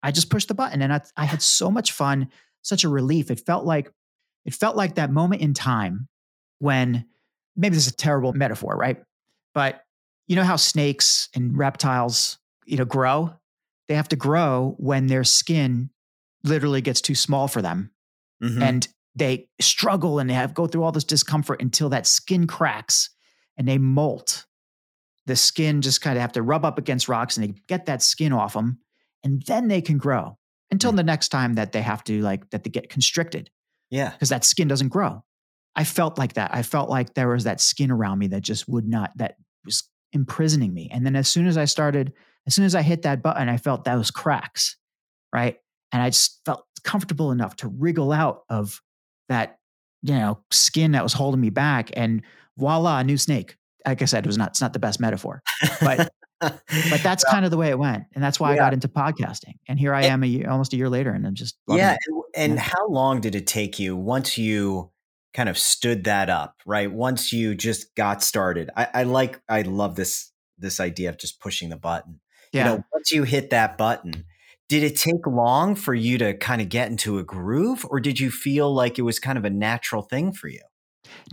I 0.00 0.12
just 0.12 0.30
pushed 0.30 0.46
the 0.46 0.54
button 0.54 0.80
and 0.80 0.92
I, 0.92 1.00
I 1.16 1.24
had 1.24 1.42
so 1.42 1.72
much 1.72 1.90
fun, 1.90 2.28
such 2.62 2.84
a 2.84 2.88
relief. 2.88 3.32
It 3.32 3.40
felt 3.44 3.64
like 3.64 3.90
it 4.44 4.54
felt 4.54 4.76
like 4.76 4.94
that 4.94 5.10
moment 5.10 5.42
in 5.42 5.54
time 5.54 6.06
when 6.60 7.04
maybe 7.56 7.74
this 7.74 7.88
is 7.88 7.92
a 7.92 7.96
terrible 7.96 8.32
metaphor, 8.32 8.76
right? 8.76 9.02
But 9.54 9.82
you 10.28 10.36
know 10.36 10.44
how 10.44 10.56
snakes 10.56 11.28
and 11.34 11.56
reptiles, 11.56 12.38
you 12.64 12.76
know, 12.76 12.84
grow? 12.84 13.34
They 13.88 13.94
have 13.94 14.08
to 14.08 14.16
grow 14.16 14.74
when 14.78 15.06
their 15.06 15.24
skin 15.24 15.90
literally 16.44 16.82
gets 16.82 17.00
too 17.00 17.14
small 17.14 17.48
for 17.48 17.62
them. 17.62 17.90
Mm-hmm. 18.42 18.62
And 18.62 18.88
they 19.16 19.48
struggle 19.60 20.18
and 20.18 20.30
they 20.30 20.34
have 20.34 20.54
go 20.54 20.66
through 20.66 20.84
all 20.84 20.92
this 20.92 21.04
discomfort 21.04 21.60
until 21.60 21.88
that 21.88 22.06
skin 22.06 22.46
cracks 22.46 23.10
and 23.56 23.66
they 23.66 23.78
molt 23.78 24.46
the 25.26 25.36
skin 25.36 25.82
just 25.82 26.00
kind 26.00 26.16
of 26.16 26.22
have 26.22 26.32
to 26.32 26.42
rub 26.42 26.64
up 26.64 26.78
against 26.78 27.08
rocks 27.08 27.36
and 27.36 27.46
they 27.46 27.60
get 27.66 27.86
that 27.86 28.02
skin 28.02 28.32
off 28.32 28.54
them 28.54 28.78
and 29.24 29.42
then 29.42 29.68
they 29.68 29.82
can 29.82 29.98
grow 29.98 30.38
until 30.70 30.92
mm. 30.92 30.96
the 30.96 31.02
next 31.02 31.28
time 31.28 31.54
that 31.54 31.72
they 31.72 31.82
have 31.82 32.02
to 32.04 32.22
like 32.22 32.48
that 32.50 32.64
they 32.64 32.70
get 32.70 32.88
constricted 32.88 33.50
yeah 33.90 34.10
because 34.10 34.28
that 34.28 34.44
skin 34.44 34.68
doesn't 34.68 34.88
grow 34.88 35.22
i 35.76 35.84
felt 35.84 36.16
like 36.16 36.34
that 36.34 36.54
i 36.54 36.62
felt 36.62 36.88
like 36.88 37.14
there 37.14 37.28
was 37.28 37.44
that 37.44 37.60
skin 37.60 37.90
around 37.90 38.18
me 38.18 38.28
that 38.28 38.42
just 38.42 38.68
would 38.68 38.86
not 38.86 39.10
that 39.16 39.36
was 39.64 39.88
imprisoning 40.12 40.72
me 40.72 40.88
and 40.92 41.04
then 41.04 41.16
as 41.16 41.28
soon 41.28 41.46
as 41.46 41.56
i 41.56 41.64
started 41.64 42.12
as 42.46 42.54
soon 42.54 42.64
as 42.64 42.74
i 42.74 42.82
hit 42.82 43.02
that 43.02 43.22
button 43.22 43.48
i 43.48 43.56
felt 43.56 43.84
those 43.84 44.10
cracks 44.10 44.76
right 45.32 45.58
and 45.92 46.02
i 46.02 46.08
just 46.08 46.40
felt 46.44 46.64
comfortable 46.84 47.30
enough 47.30 47.56
to 47.56 47.68
wriggle 47.68 48.12
out 48.12 48.42
of 48.48 48.80
that 49.28 49.58
you 50.02 50.14
know 50.14 50.38
skin 50.50 50.92
that 50.92 51.02
was 51.02 51.12
holding 51.12 51.40
me 51.40 51.50
back 51.50 51.90
and 51.94 52.22
voila 52.56 52.98
a 52.98 53.04
new 53.04 53.18
snake 53.18 53.58
like 53.88 54.02
I 54.02 54.04
said, 54.04 54.24
it 54.24 54.26
was 54.26 54.38
not 54.38 54.50
it's 54.50 54.60
not 54.60 54.72
the 54.72 54.78
best 54.78 55.00
metaphor, 55.00 55.42
but 55.80 56.12
but 56.40 57.00
that's 57.02 57.24
kind 57.30 57.44
of 57.44 57.50
the 57.50 57.56
way 57.56 57.70
it 57.70 57.78
went, 57.78 58.04
and 58.14 58.22
that's 58.22 58.38
why 58.38 58.50
yeah. 58.50 58.54
I 58.54 58.58
got 58.58 58.72
into 58.74 58.88
podcasting. 58.88 59.54
And 59.68 59.78
here 59.78 59.94
I 59.94 60.04
am, 60.04 60.22
a 60.22 60.26
year, 60.26 60.48
almost 60.50 60.72
a 60.72 60.76
year 60.76 60.88
later, 60.88 61.10
and 61.10 61.26
I'm 61.26 61.34
just 61.34 61.56
yeah. 61.68 61.94
It. 61.94 61.98
And, 62.34 62.54
yeah. 62.54 62.60
how 62.60 62.88
long 62.88 63.20
did 63.20 63.34
it 63.34 63.46
take 63.46 63.78
you 63.78 63.96
once 63.96 64.38
you 64.38 64.90
kind 65.34 65.48
of 65.48 65.58
stood 65.58 66.04
that 66.04 66.30
up? 66.30 66.56
Right, 66.66 66.90
once 66.90 67.32
you 67.32 67.54
just 67.54 67.94
got 67.94 68.22
started. 68.22 68.70
I, 68.76 68.88
I 68.94 69.02
like, 69.04 69.40
I 69.48 69.62
love 69.62 69.96
this 69.96 70.32
this 70.58 70.80
idea 70.80 71.08
of 71.08 71.18
just 71.18 71.40
pushing 71.40 71.68
the 71.68 71.76
button. 71.76 72.20
Yeah. 72.52 72.64
You 72.64 72.76
know, 72.76 72.84
once 72.92 73.12
you 73.12 73.22
hit 73.22 73.50
that 73.50 73.78
button, 73.78 74.24
did 74.68 74.82
it 74.82 74.96
take 74.96 75.26
long 75.26 75.74
for 75.74 75.94
you 75.94 76.18
to 76.18 76.34
kind 76.34 76.60
of 76.60 76.68
get 76.68 76.90
into 76.90 77.18
a 77.18 77.22
groove, 77.22 77.86
or 77.88 78.00
did 78.00 78.20
you 78.20 78.30
feel 78.30 78.72
like 78.72 78.98
it 78.98 79.02
was 79.02 79.18
kind 79.18 79.38
of 79.38 79.44
a 79.44 79.50
natural 79.50 80.02
thing 80.02 80.32
for 80.32 80.48
you? 80.48 80.60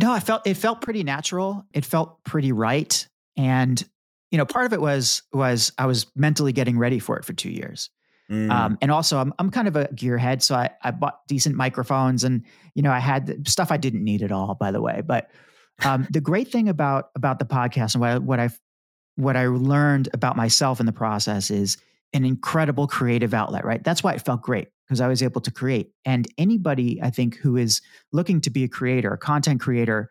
No, 0.02 0.12
I 0.12 0.20
felt 0.20 0.46
it 0.48 0.56
felt 0.56 0.82
pretty 0.82 1.04
natural. 1.04 1.66
It 1.74 1.86
felt 1.86 2.24
pretty 2.24 2.52
right. 2.52 3.08
And 3.38 3.84
you 4.32 4.38
know, 4.38 4.46
part 4.46 4.66
of 4.66 4.74
it 4.74 4.82
was 4.82 5.24
was 5.34 5.72
I 5.78 5.86
was 5.86 6.08
mentally 6.16 6.54
getting 6.54 6.78
ready 6.78 7.00
for 7.00 7.18
it 7.18 7.26
for 7.26 7.34
two 7.34 7.52
years. 7.52 7.90
Mm. 8.32 8.52
Um, 8.52 8.78
and 8.82 8.92
also, 8.92 9.20
I'm 9.20 9.34
I'm 9.38 9.52
kind 9.52 9.68
of 9.68 9.76
a 9.76 9.86
gearhead, 9.90 10.42
so 10.42 10.56
I 10.56 10.72
I 10.82 10.92
bought 10.92 11.28
decent 11.28 11.56
microphones, 11.56 12.24
and 12.24 12.44
you 12.74 12.82
know, 12.82 12.92
I 12.92 13.00
had 13.00 13.48
stuff 13.48 13.72
I 13.72 13.78
didn't 13.78 14.04
need 14.04 14.24
at 14.24 14.32
all, 14.32 14.56
by 14.56 14.72
the 14.72 14.82
way. 14.82 15.02
But 15.06 15.30
um, 15.84 16.08
the 16.10 16.22
great 16.22 16.52
thing 16.52 16.68
about 16.68 17.10
about 17.16 17.40
the 17.40 17.46
podcast 17.46 17.96
and 17.96 18.02
what 18.02 18.10
I, 18.10 18.18
what 18.18 18.40
I 18.40 18.50
what 19.16 19.38
I 19.38 19.48
learned 19.48 20.10
about 20.14 20.36
myself 20.36 20.80
in 20.80 20.86
the 20.86 20.92
process 20.92 21.52
is 21.52 21.78
an 22.14 22.26
incredible 22.26 22.88
creative 22.88 23.34
outlet. 23.34 23.64
Right, 23.64 23.84
that's 23.84 24.04
why 24.04 24.14
it 24.14 24.22
felt 24.22 24.42
great 24.42 24.70
because 24.88 25.02
I 25.02 25.08
was 25.08 25.22
able 25.22 25.42
to 25.42 25.52
create. 25.52 25.92
And 26.04 26.28
anybody 26.38 27.00
I 27.04 27.12
think 27.12 27.38
who 27.38 27.58
is 27.58 27.82
looking 28.12 28.42
to 28.42 28.50
be 28.50 28.64
a 28.64 28.68
creator, 28.68 29.14
a 29.14 29.18
content 29.20 29.62
creator, 29.62 30.10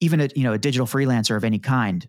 even 0.00 0.20
a 0.20 0.28
you 0.34 0.42
know 0.42 0.52
a 0.52 0.58
digital 0.58 0.86
freelancer 0.86 1.36
of 1.36 1.44
any 1.44 1.60
kind, 1.60 2.08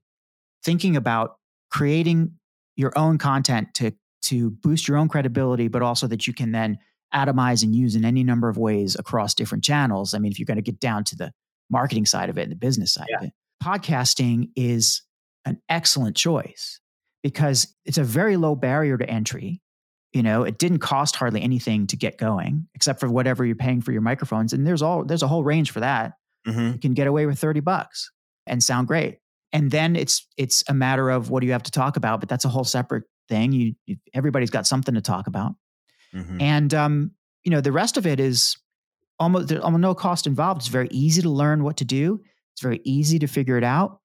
thinking 0.63 0.95
about 0.95 1.37
creating 1.69 2.31
your 2.75 2.97
own 2.97 3.17
content 3.17 3.73
to 3.75 3.91
to 4.27 4.51
boost 4.51 4.87
your 4.87 4.97
own 4.97 5.07
credibility, 5.07 5.67
but 5.67 5.81
also 5.81 6.07
that 6.07 6.27
you 6.27 6.33
can 6.33 6.51
then 6.51 6.77
atomize 7.13 7.63
and 7.63 7.73
use 7.73 7.95
in 7.95 8.05
any 8.05 8.23
number 8.23 8.49
of 8.49 8.57
ways 8.57 8.95
across 8.97 9.33
different 9.33 9.63
channels. 9.63 10.13
I 10.13 10.19
mean, 10.19 10.31
if 10.31 10.39
you're 10.39 10.45
going 10.45 10.57
to 10.57 10.61
get 10.61 10.79
down 10.79 11.03
to 11.05 11.15
the 11.15 11.31
marketing 11.69 12.05
side 12.05 12.29
of 12.29 12.37
it 12.37 12.43
and 12.43 12.51
the 12.51 12.57
business 12.57 12.93
side 12.93 13.07
yeah. 13.09 13.17
of 13.17 13.23
it, 13.25 13.33
podcasting 13.63 14.49
is 14.55 15.03
an 15.45 15.61
excellent 15.69 16.15
choice 16.15 16.79
because 17.23 17.73
it's 17.85 17.97
a 17.97 18.03
very 18.03 18.37
low 18.37 18.55
barrier 18.55 18.97
to 18.97 19.09
entry. 19.09 19.61
You 20.13 20.23
know, 20.23 20.43
it 20.43 20.57
didn't 20.57 20.79
cost 20.79 21.15
hardly 21.15 21.41
anything 21.41 21.87
to 21.87 21.97
get 21.97 22.17
going, 22.17 22.67
except 22.73 22.99
for 22.99 23.09
whatever 23.09 23.45
you're 23.45 23.55
paying 23.55 23.81
for 23.81 23.91
your 23.91 24.01
microphones. 24.01 24.53
And 24.53 24.65
there's 24.65 24.81
all 24.81 25.05
there's 25.05 25.23
a 25.23 25.27
whole 25.27 25.43
range 25.43 25.71
for 25.71 25.81
that. 25.81 26.13
Mm-hmm. 26.47 26.73
You 26.73 26.79
can 26.79 26.93
get 26.93 27.07
away 27.07 27.25
with 27.25 27.39
30 27.39 27.59
bucks 27.59 28.09
and 28.45 28.63
sound 28.63 28.87
great. 28.87 29.19
And 29.53 29.71
then 29.71 29.95
it's 29.95 30.25
it's 30.37 30.63
a 30.67 30.73
matter 30.73 31.09
of 31.09 31.29
what 31.29 31.41
do 31.41 31.47
you 31.47 31.53
have 31.53 31.63
to 31.63 31.71
talk 31.71 31.97
about, 31.97 32.19
but 32.19 32.29
that's 32.29 32.45
a 32.45 32.49
whole 32.49 32.63
separate 32.63 33.03
thing. 33.27 33.51
You, 33.51 33.75
you 33.85 33.97
everybody's 34.13 34.49
got 34.49 34.67
something 34.67 34.95
to 34.95 35.01
talk 35.01 35.27
about. 35.27 35.53
Mm-hmm. 36.13 36.41
And 36.41 36.73
um, 36.73 37.11
you 37.43 37.51
know, 37.51 37.61
the 37.61 37.71
rest 37.71 37.97
of 37.97 38.07
it 38.07 38.19
is 38.19 38.57
almost 39.19 39.47
there's 39.47 39.61
almost 39.61 39.81
no 39.81 39.93
cost 39.93 40.27
involved. 40.27 40.61
It's 40.61 40.67
very 40.67 40.89
easy 40.91 41.21
to 41.21 41.29
learn 41.29 41.63
what 41.63 41.77
to 41.77 41.85
do. 41.85 42.21
It's 42.53 42.61
very 42.61 42.81
easy 42.83 43.19
to 43.19 43.27
figure 43.27 43.57
it 43.57 43.63
out. 43.63 43.99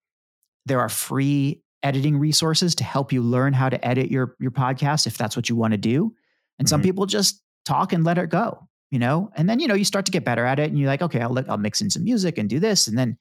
There 0.65 0.79
are 0.79 0.89
free 0.89 1.61
editing 1.81 2.17
resources 2.17 2.75
to 2.75 2.83
help 2.83 3.11
you 3.11 3.21
learn 3.21 3.53
how 3.53 3.69
to 3.69 3.85
edit 3.85 4.09
your 4.09 4.35
your 4.39 4.51
podcast 4.51 5.07
if 5.07 5.17
that's 5.17 5.35
what 5.35 5.49
you 5.49 5.55
want 5.55 5.71
to 5.71 5.77
do. 5.77 6.13
And 6.59 6.65
mm-hmm. 6.65 6.69
some 6.69 6.81
people 6.81 7.05
just 7.05 7.41
talk 7.65 7.93
and 7.93 8.03
let 8.03 8.17
it 8.17 8.29
go, 8.29 8.67
you 8.91 8.99
know. 8.99 9.31
And 9.35 9.49
then 9.49 9.59
you 9.59 9.67
know 9.67 9.75
you 9.75 9.85
start 9.85 10.05
to 10.05 10.11
get 10.11 10.25
better 10.25 10.45
at 10.45 10.59
it, 10.59 10.69
and 10.69 10.77
you're 10.77 10.87
like, 10.87 11.01
okay, 11.01 11.21
I'll 11.21 11.31
look, 11.31 11.47
I'll 11.49 11.57
mix 11.57 11.81
in 11.81 11.89
some 11.89 12.03
music 12.03 12.37
and 12.37 12.49
do 12.49 12.59
this, 12.59 12.87
and 12.87 12.97
then 12.97 13.17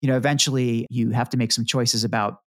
you 0.00 0.08
know, 0.08 0.16
eventually 0.16 0.86
you 0.90 1.10
have 1.10 1.30
to 1.30 1.36
make 1.36 1.52
some 1.52 1.64
choices 1.64 2.04
about 2.04 2.38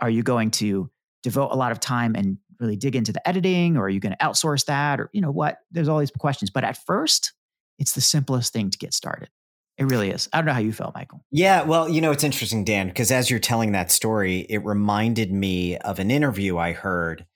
are 0.00 0.10
you 0.10 0.22
going 0.22 0.50
to 0.50 0.90
devote 1.22 1.50
a 1.52 1.56
lot 1.56 1.72
of 1.72 1.80
time 1.80 2.14
and 2.14 2.38
really 2.60 2.76
dig 2.76 2.96
into 2.96 3.12
the 3.12 3.26
editing 3.28 3.76
or 3.76 3.82
are 3.82 3.88
you 3.88 4.00
going 4.00 4.14
to 4.18 4.24
outsource 4.24 4.64
that 4.66 5.00
or 5.00 5.10
you 5.12 5.20
know 5.20 5.30
what? 5.30 5.58
There's 5.70 5.88
all 5.88 5.98
these 5.98 6.10
questions 6.10 6.50
but 6.50 6.64
at 6.64 6.78
first 6.86 7.32
it's 7.78 7.92
the 7.92 8.00
simplest 8.00 8.52
thing 8.52 8.70
to 8.70 8.78
get 8.78 8.92
started. 8.92 9.28
It 9.76 9.84
really 9.84 10.10
is. 10.10 10.28
I 10.32 10.38
don't 10.38 10.46
know 10.46 10.52
how 10.52 10.58
you 10.58 10.72
felt 10.72 10.94
michael. 10.94 11.24
Yeah 11.30 11.62
well 11.62 11.88
you 11.88 12.00
know 12.00 12.10
it's 12.10 12.24
interesting 12.24 12.64
dan 12.64 12.88
because 12.88 13.10
as 13.10 13.30
you're 13.30 13.38
telling 13.38 13.72
that 13.72 13.90
story 13.90 14.46
it 14.48 14.64
reminded 14.64 15.32
me 15.32 15.76
of 15.78 15.98
an 15.98 16.10
interview 16.10 16.58
i 16.58 16.72
heard 16.72 17.26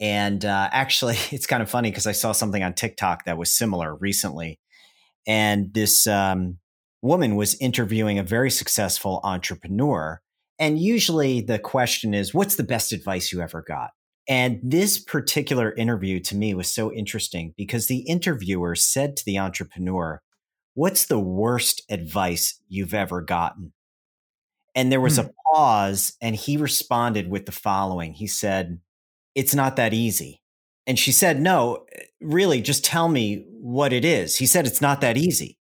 and 0.00 0.44
uh, 0.44 0.68
actually 0.70 1.16
it's 1.30 1.46
kind 1.46 1.62
of 1.62 1.68
funny 1.70 1.90
because 1.90 2.06
i 2.06 2.12
saw 2.12 2.32
something 2.32 2.62
on 2.62 2.72
tiktok 2.72 3.24
that 3.24 3.36
was 3.36 3.52
similar 3.52 3.94
recently 3.96 4.60
and 5.28 5.74
this 5.74 6.06
um, 6.06 6.58
woman 7.02 7.36
was 7.36 7.54
interviewing 7.60 8.18
a 8.18 8.22
very 8.22 8.50
successful 8.50 9.20
entrepreneur. 9.22 10.20
And 10.58 10.78
usually 10.78 11.40
the 11.40 11.58
question 11.58 12.14
is, 12.14 12.34
what's 12.34 12.56
the 12.56 12.64
best 12.64 12.92
advice 12.92 13.32
you 13.32 13.40
ever 13.40 13.62
got? 13.62 13.90
And 14.28 14.60
this 14.62 14.98
particular 14.98 15.72
interview 15.74 16.20
to 16.20 16.36
me 16.36 16.52
was 16.52 16.68
so 16.68 16.92
interesting 16.92 17.54
because 17.56 17.86
the 17.86 18.00
interviewer 18.00 18.74
said 18.74 19.16
to 19.16 19.24
the 19.24 19.38
entrepreneur, 19.38 20.20
What's 20.74 21.06
the 21.06 21.18
worst 21.18 21.82
advice 21.90 22.60
you've 22.68 22.94
ever 22.94 23.20
gotten? 23.20 23.72
And 24.76 24.92
there 24.92 25.00
was 25.00 25.16
hmm. 25.16 25.26
a 25.26 25.30
pause, 25.52 26.12
and 26.20 26.36
he 26.36 26.56
responded 26.56 27.28
with 27.28 27.46
the 27.46 27.52
following 27.52 28.12
He 28.12 28.26
said, 28.26 28.80
It's 29.34 29.54
not 29.54 29.76
that 29.76 29.94
easy. 29.94 30.40
And 30.86 30.98
she 30.98 31.10
said, 31.10 31.40
No, 31.40 31.86
really, 32.20 32.60
just 32.60 32.84
tell 32.84 33.08
me 33.08 33.44
what 33.48 33.92
it 33.92 34.04
is. 34.04 34.36
He 34.36 34.46
said, 34.46 34.66
It's 34.66 34.80
not 34.80 35.00
that 35.00 35.16
easy. 35.16 35.57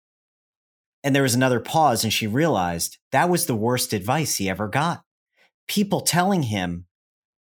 And 1.05 1.15
there 1.15 1.23
was 1.23 1.35
another 1.35 1.61
pause, 1.61 2.05
and 2.05 2.13
she 2.13 2.27
realized 2.27 2.99
that 3.11 3.29
was 3.29 3.47
the 3.47 3.55
worst 3.55 3.93
advice 3.93 4.37
he 4.37 4.49
ever 4.49 4.69
got. 4.69 5.03
People 5.67 6.01
telling 6.01 6.45
him 6.45 6.87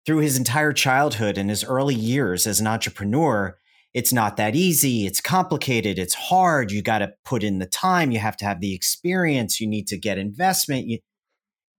through 0.06 0.20
his 0.20 0.38
entire 0.38 0.74
childhood 0.74 1.38
and 1.38 1.50
his 1.50 1.64
early 1.64 1.96
years 1.96 2.46
as 2.46 2.60
an 2.60 2.68
entrepreneur, 2.68 3.58
it's 3.94 4.14
not 4.14 4.38
that 4.38 4.56
easy, 4.56 5.06
it's 5.08 5.22
complicated, 5.22 5.98
it's 5.98 6.14
hard, 6.14 6.72
you 6.72 6.82
got 6.82 7.00
to 7.00 7.14
put 7.26 7.44
in 7.44 7.60
the 7.60 7.66
time, 7.66 8.12
you 8.12 8.20
have 8.20 8.38
to 8.38 8.46
have 8.46 8.62
the 8.62 8.74
experience, 8.74 9.60
you 9.60 9.68
need 9.68 9.88
to 9.88 9.98
get 9.98 10.18
investment. 10.18 10.88
You, 10.88 11.00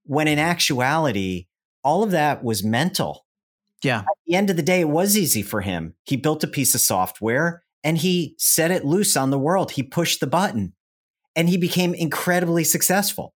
when 0.05 0.27
in 0.27 0.39
actuality, 0.39 1.47
all 1.85 2.03
of 2.03 2.11
that 2.11 2.43
was 2.43 2.65
mental. 2.65 3.27
Yeah. 3.83 4.01
At 4.01 4.07
the 4.27 4.35
end 4.35 4.51
of 4.51 4.57
the 4.57 4.63
day, 4.63 4.81
it 4.81 4.89
was 4.89 5.17
easy 5.17 5.43
for 5.43 5.61
him. 5.61 5.95
He 6.05 6.17
built 6.17 6.45
a 6.45 6.49
piece 6.49 6.75
of 6.75 6.81
software 6.81 7.63
and 7.83 7.97
he 7.97 8.35
set 8.39 8.71
it 8.71 8.85
loose 8.85 9.17
on 9.17 9.31
the 9.31 9.39
world. 9.39 9.73
He 9.73 9.83
pushed 9.83 10.21
the 10.21 10.27
button 10.27 10.75
and 11.37 11.49
he 11.49 11.57
became 11.57 11.95
incredibly 11.95 12.65
successful. 12.65 13.35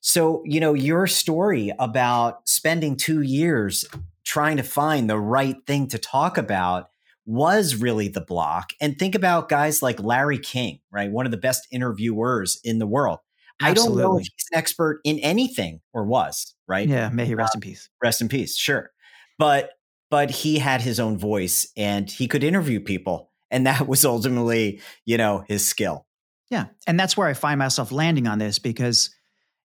So, 0.00 0.42
you 0.44 0.60
know, 0.60 0.74
your 0.74 1.06
story 1.06 1.72
about 1.78 2.48
spending 2.48 2.96
two 2.96 3.22
years 3.22 3.84
trying 4.24 4.56
to 4.58 4.62
find 4.62 5.08
the 5.10 5.18
right 5.18 5.56
thing 5.66 5.88
to 5.88 5.98
talk 5.98 6.38
about 6.38 6.88
was 7.24 7.74
really 7.74 8.08
the 8.08 8.20
block. 8.20 8.70
And 8.80 8.96
think 8.98 9.14
about 9.14 9.48
guys 9.48 9.82
like 9.82 10.00
Larry 10.00 10.38
King, 10.38 10.78
right? 10.92 11.10
One 11.10 11.26
of 11.26 11.32
the 11.32 11.38
best 11.38 11.66
interviewers 11.72 12.60
in 12.62 12.78
the 12.78 12.86
world. 12.86 13.18
Absolutely. 13.60 14.02
I 14.02 14.04
don't 14.04 14.12
know 14.12 14.18
if 14.18 14.22
he's 14.22 14.46
an 14.52 14.58
expert 14.58 15.00
in 15.02 15.18
anything 15.20 15.80
or 15.92 16.04
was, 16.04 16.54
right? 16.68 16.88
Yeah, 16.88 17.08
may 17.08 17.24
he 17.24 17.34
rest 17.34 17.56
uh, 17.56 17.58
in 17.58 17.60
peace. 17.62 17.88
Rest 18.02 18.20
in 18.20 18.28
peace, 18.28 18.56
sure. 18.56 18.90
But 19.38 19.70
but 20.08 20.30
he 20.30 20.58
had 20.58 20.82
his 20.82 21.00
own 21.00 21.18
voice 21.18 21.66
and 21.76 22.08
he 22.08 22.28
could 22.28 22.44
interview 22.44 22.78
people 22.78 23.32
and 23.50 23.66
that 23.66 23.86
was 23.88 24.04
ultimately, 24.04 24.80
you 25.04 25.16
know, 25.16 25.44
his 25.48 25.66
skill. 25.68 26.05
Yeah. 26.50 26.66
And 26.86 26.98
that's 26.98 27.16
where 27.16 27.26
I 27.26 27.34
find 27.34 27.58
myself 27.58 27.90
landing 27.90 28.26
on 28.26 28.38
this 28.38 28.58
because, 28.58 29.10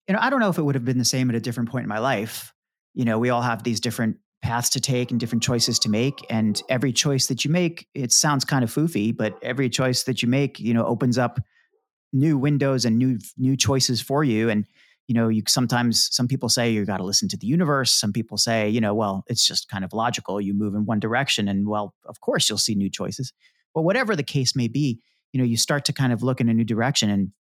you 0.08 0.14
know, 0.14 0.20
I 0.22 0.30
don't 0.30 0.40
know 0.40 0.50
if 0.50 0.58
it 0.58 0.64
would 0.64 0.76
have 0.76 0.86
been 0.86 0.98
the 0.98 1.06
same 1.06 1.30
at 1.30 1.36
a 1.36 1.40
different 1.40 1.70
point 1.70 1.84
in 1.84 1.90
my 1.90 2.00
life. 2.00 2.54
You 2.94 3.06
know, 3.06 3.20
we 3.20 3.30
all 3.30 3.42
have 3.42 3.64
these 3.64 3.80
different 3.80 4.18
paths 4.42 4.72
to 4.72 4.80
take 4.80 5.12
and 5.12 5.20
different 5.20 5.44
choices 5.44 5.80
to 5.80 5.90
make. 5.90 6.26
And 6.30 6.62
every 6.68 6.92
choice 6.92 7.28
that 7.28 7.46
you 7.46 7.52
make, 7.52 7.88
it 7.94 8.12
sounds 8.12 8.44
kind 8.44 8.64
of 8.64 8.74
foofy, 8.74 9.16
but 9.16 9.38
every 9.44 9.70
choice 9.70 10.04
that 10.04 10.22
you 10.22 10.28
make, 10.28 10.60
you 10.60 10.74
know, 10.74 10.86
opens 10.86 11.18
up 11.18 11.40
new 12.12 12.38
windows 12.38 12.84
and 12.84 12.98
new 12.98 13.20
new 13.38 13.56
choices 13.56 14.02
for 14.02 14.24
you. 14.24 14.50
And, 14.50 14.66
you 15.08 15.16
know, 15.16 15.30
you 15.30 15.44
sometimes 15.48 16.10
some 16.12 16.28
people 16.28 16.50
say 16.50 16.72
you 16.72 16.84
got 16.86 16.98
to 16.98 17.04
listen 17.04 17.30
to 17.30 17.38
the 17.38 17.48
universe. 17.48 17.94
Some 17.94 18.12
people 18.12 18.38
say, 18.38 18.68
you 18.68 18.82
know, 18.82 18.94
well, 18.94 19.24
it's 19.28 19.46
just 19.46 19.70
kind 19.70 19.86
of 19.86 19.94
logical. 19.94 20.42
You 20.42 20.54
move 20.54 20.74
in 20.74 20.86
one 20.86 21.00
direction 21.00 21.48
and 21.48 21.68
well, 21.68 21.94
of 22.06 22.20
course 22.20 22.50
you'll 22.50 22.58
see 22.58 22.76
new 22.76 22.90
choices. 22.90 23.32
But 23.74 23.84
whatever 23.84 24.16
the 24.16 24.24
case 24.24 24.56
may 24.56 24.68
be, 24.68 25.00
you 25.34 25.40
know 25.40 25.46
you 25.46 25.58
start 25.58 25.86
to 25.86 25.94
kind 25.94 26.14
of 26.14 26.24
look 26.24 26.42
in 26.42 26.50
a 26.50 26.54
new 26.54 26.64
direction 26.64 27.10
and 27.10 27.32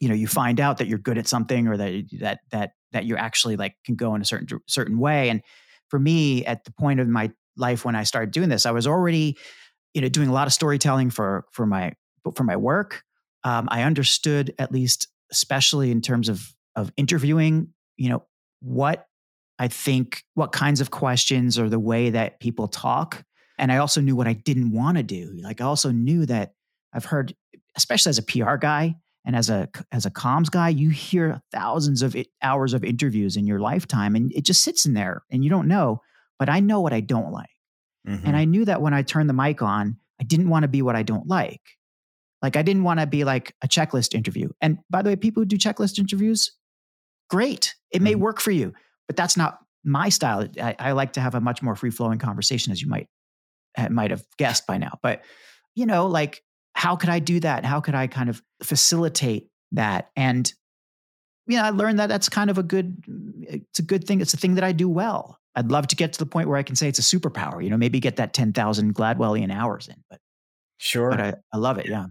you 0.00 0.08
know 0.08 0.14
you 0.14 0.26
find 0.26 0.60
out 0.60 0.78
that 0.78 0.88
you're 0.88 0.98
good 0.98 1.18
at 1.18 1.26
something 1.26 1.68
or 1.68 1.76
that 1.76 2.04
that 2.20 2.40
that 2.50 2.70
that 2.92 3.04
you 3.04 3.16
actually 3.16 3.56
like 3.56 3.74
can 3.84 3.94
go 3.96 4.14
in 4.14 4.20
a 4.20 4.24
certain 4.24 4.60
certain 4.68 4.98
way. 4.98 5.28
And 5.28 5.42
for 5.88 5.98
me 5.98 6.44
at 6.46 6.64
the 6.64 6.72
point 6.72 7.00
of 7.00 7.08
my 7.08 7.30
life 7.56 7.84
when 7.84 7.94
i 7.94 8.02
started 8.02 8.32
doing 8.32 8.48
this 8.48 8.66
i 8.66 8.72
was 8.72 8.84
already 8.84 9.36
you 9.92 10.00
know 10.00 10.08
doing 10.08 10.28
a 10.28 10.32
lot 10.32 10.46
of 10.46 10.52
storytelling 10.52 11.08
for 11.10 11.44
for 11.52 11.66
my 11.66 11.92
for 12.34 12.42
my 12.42 12.56
work. 12.56 13.02
Um, 13.44 13.68
i 13.70 13.82
understood 13.82 14.54
at 14.58 14.72
least 14.72 15.08
especially 15.30 15.90
in 15.90 16.00
terms 16.00 16.28
of 16.28 16.54
of 16.74 16.90
interviewing 16.96 17.68
you 17.96 18.08
know 18.08 18.24
what 18.60 19.06
i 19.58 19.68
think 19.68 20.24
what 20.34 20.52
kinds 20.52 20.80
of 20.80 20.90
questions 20.90 21.58
or 21.58 21.68
the 21.68 21.78
way 21.78 22.10
that 22.10 22.40
people 22.40 22.66
talk. 22.66 23.22
And 23.58 23.70
i 23.70 23.76
also 23.76 24.00
knew 24.00 24.16
what 24.16 24.26
i 24.26 24.32
didn't 24.32 24.72
want 24.72 24.96
to 24.96 25.02
do. 25.02 25.38
Like 25.42 25.60
i 25.60 25.64
also 25.64 25.92
knew 25.92 26.26
that 26.26 26.54
I've 26.94 27.04
heard, 27.04 27.34
especially 27.76 28.10
as 28.10 28.18
a 28.18 28.22
PR 28.22 28.56
guy 28.56 28.96
and 29.24 29.34
as 29.34 29.50
a 29.50 29.68
as 29.90 30.06
a 30.06 30.10
comms 30.10 30.50
guy, 30.50 30.68
you 30.68 30.90
hear 30.90 31.40
thousands 31.52 32.02
of 32.02 32.16
hours 32.42 32.74
of 32.74 32.84
interviews 32.84 33.36
in 33.36 33.46
your 33.46 33.60
lifetime, 33.60 34.14
and 34.14 34.32
it 34.32 34.44
just 34.44 34.62
sits 34.62 34.86
in 34.86 34.94
there, 34.94 35.24
and 35.30 35.42
you 35.42 35.50
don't 35.50 35.68
know. 35.68 36.00
But 36.38 36.48
I 36.48 36.60
know 36.60 36.80
what 36.80 36.92
I 36.92 37.00
don't 37.00 37.32
like, 37.32 37.48
mm-hmm. 38.06 38.26
and 38.26 38.36
I 38.36 38.44
knew 38.44 38.64
that 38.64 38.82
when 38.82 38.94
I 38.94 39.02
turned 39.02 39.28
the 39.28 39.34
mic 39.34 39.62
on, 39.62 39.96
I 40.20 40.24
didn't 40.24 40.48
want 40.48 40.62
to 40.64 40.68
be 40.68 40.82
what 40.82 40.96
I 40.96 41.02
don't 41.02 41.26
like. 41.26 41.62
Like 42.42 42.56
I 42.56 42.62
didn't 42.62 42.84
want 42.84 43.00
to 43.00 43.06
be 43.06 43.24
like 43.24 43.54
a 43.62 43.68
checklist 43.68 44.14
interview. 44.14 44.50
And 44.60 44.78
by 44.90 45.00
the 45.00 45.08
way, 45.08 45.16
people 45.16 45.40
who 45.40 45.46
do 45.46 45.56
checklist 45.56 45.98
interviews, 45.98 46.52
great. 47.30 47.74
It 47.90 48.02
may 48.02 48.12
mm-hmm. 48.12 48.20
work 48.20 48.40
for 48.40 48.50
you, 48.50 48.74
but 49.06 49.16
that's 49.16 49.36
not 49.36 49.58
my 49.82 50.10
style. 50.10 50.46
I, 50.60 50.76
I 50.78 50.92
like 50.92 51.14
to 51.14 51.20
have 51.20 51.34
a 51.34 51.40
much 51.40 51.62
more 51.62 51.74
free 51.74 51.90
flowing 51.90 52.18
conversation, 52.18 52.72
as 52.72 52.82
you 52.82 52.88
might 52.88 53.08
uh, 53.78 53.88
might 53.88 54.10
have 54.10 54.22
guessed 54.36 54.66
by 54.66 54.76
now. 54.76 54.98
But 55.02 55.22
you 55.74 55.86
know, 55.86 56.06
like 56.06 56.42
how 56.74 56.96
could 56.96 57.08
I 57.08 57.18
do 57.18 57.40
that? 57.40 57.64
How 57.64 57.80
could 57.80 57.94
I 57.94 58.06
kind 58.06 58.28
of 58.28 58.42
facilitate 58.62 59.48
that? 59.72 60.10
And 60.16 60.52
you 61.46 61.58
know, 61.58 61.64
I 61.64 61.70
learned 61.70 61.98
that 61.98 62.08
that's 62.08 62.28
kind 62.28 62.50
of 62.50 62.58
a 62.58 62.62
good, 62.62 63.04
it's 63.42 63.78
a 63.78 63.82
good 63.82 64.06
thing. 64.06 64.20
It's 64.20 64.32
a 64.32 64.36
thing 64.36 64.54
that 64.54 64.64
I 64.64 64.72
do 64.72 64.88
well. 64.88 65.38
I'd 65.54 65.70
love 65.70 65.86
to 65.88 65.96
get 65.96 66.12
to 66.14 66.18
the 66.18 66.26
point 66.26 66.48
where 66.48 66.56
I 66.56 66.62
can 66.62 66.74
say 66.74 66.88
it's 66.88 66.98
a 66.98 67.02
superpower. 67.02 67.62
You 67.62 67.70
know, 67.70 67.76
maybe 67.76 68.00
get 68.00 68.16
that 68.16 68.32
ten 68.32 68.52
thousand 68.52 68.94
Gladwellian 68.94 69.52
hours 69.52 69.88
in. 69.88 69.96
But 70.10 70.20
sure, 70.78 71.10
but 71.10 71.20
I, 71.20 71.34
I 71.52 71.58
love 71.58 71.78
it. 71.78 71.86
Yeah, 71.86 72.06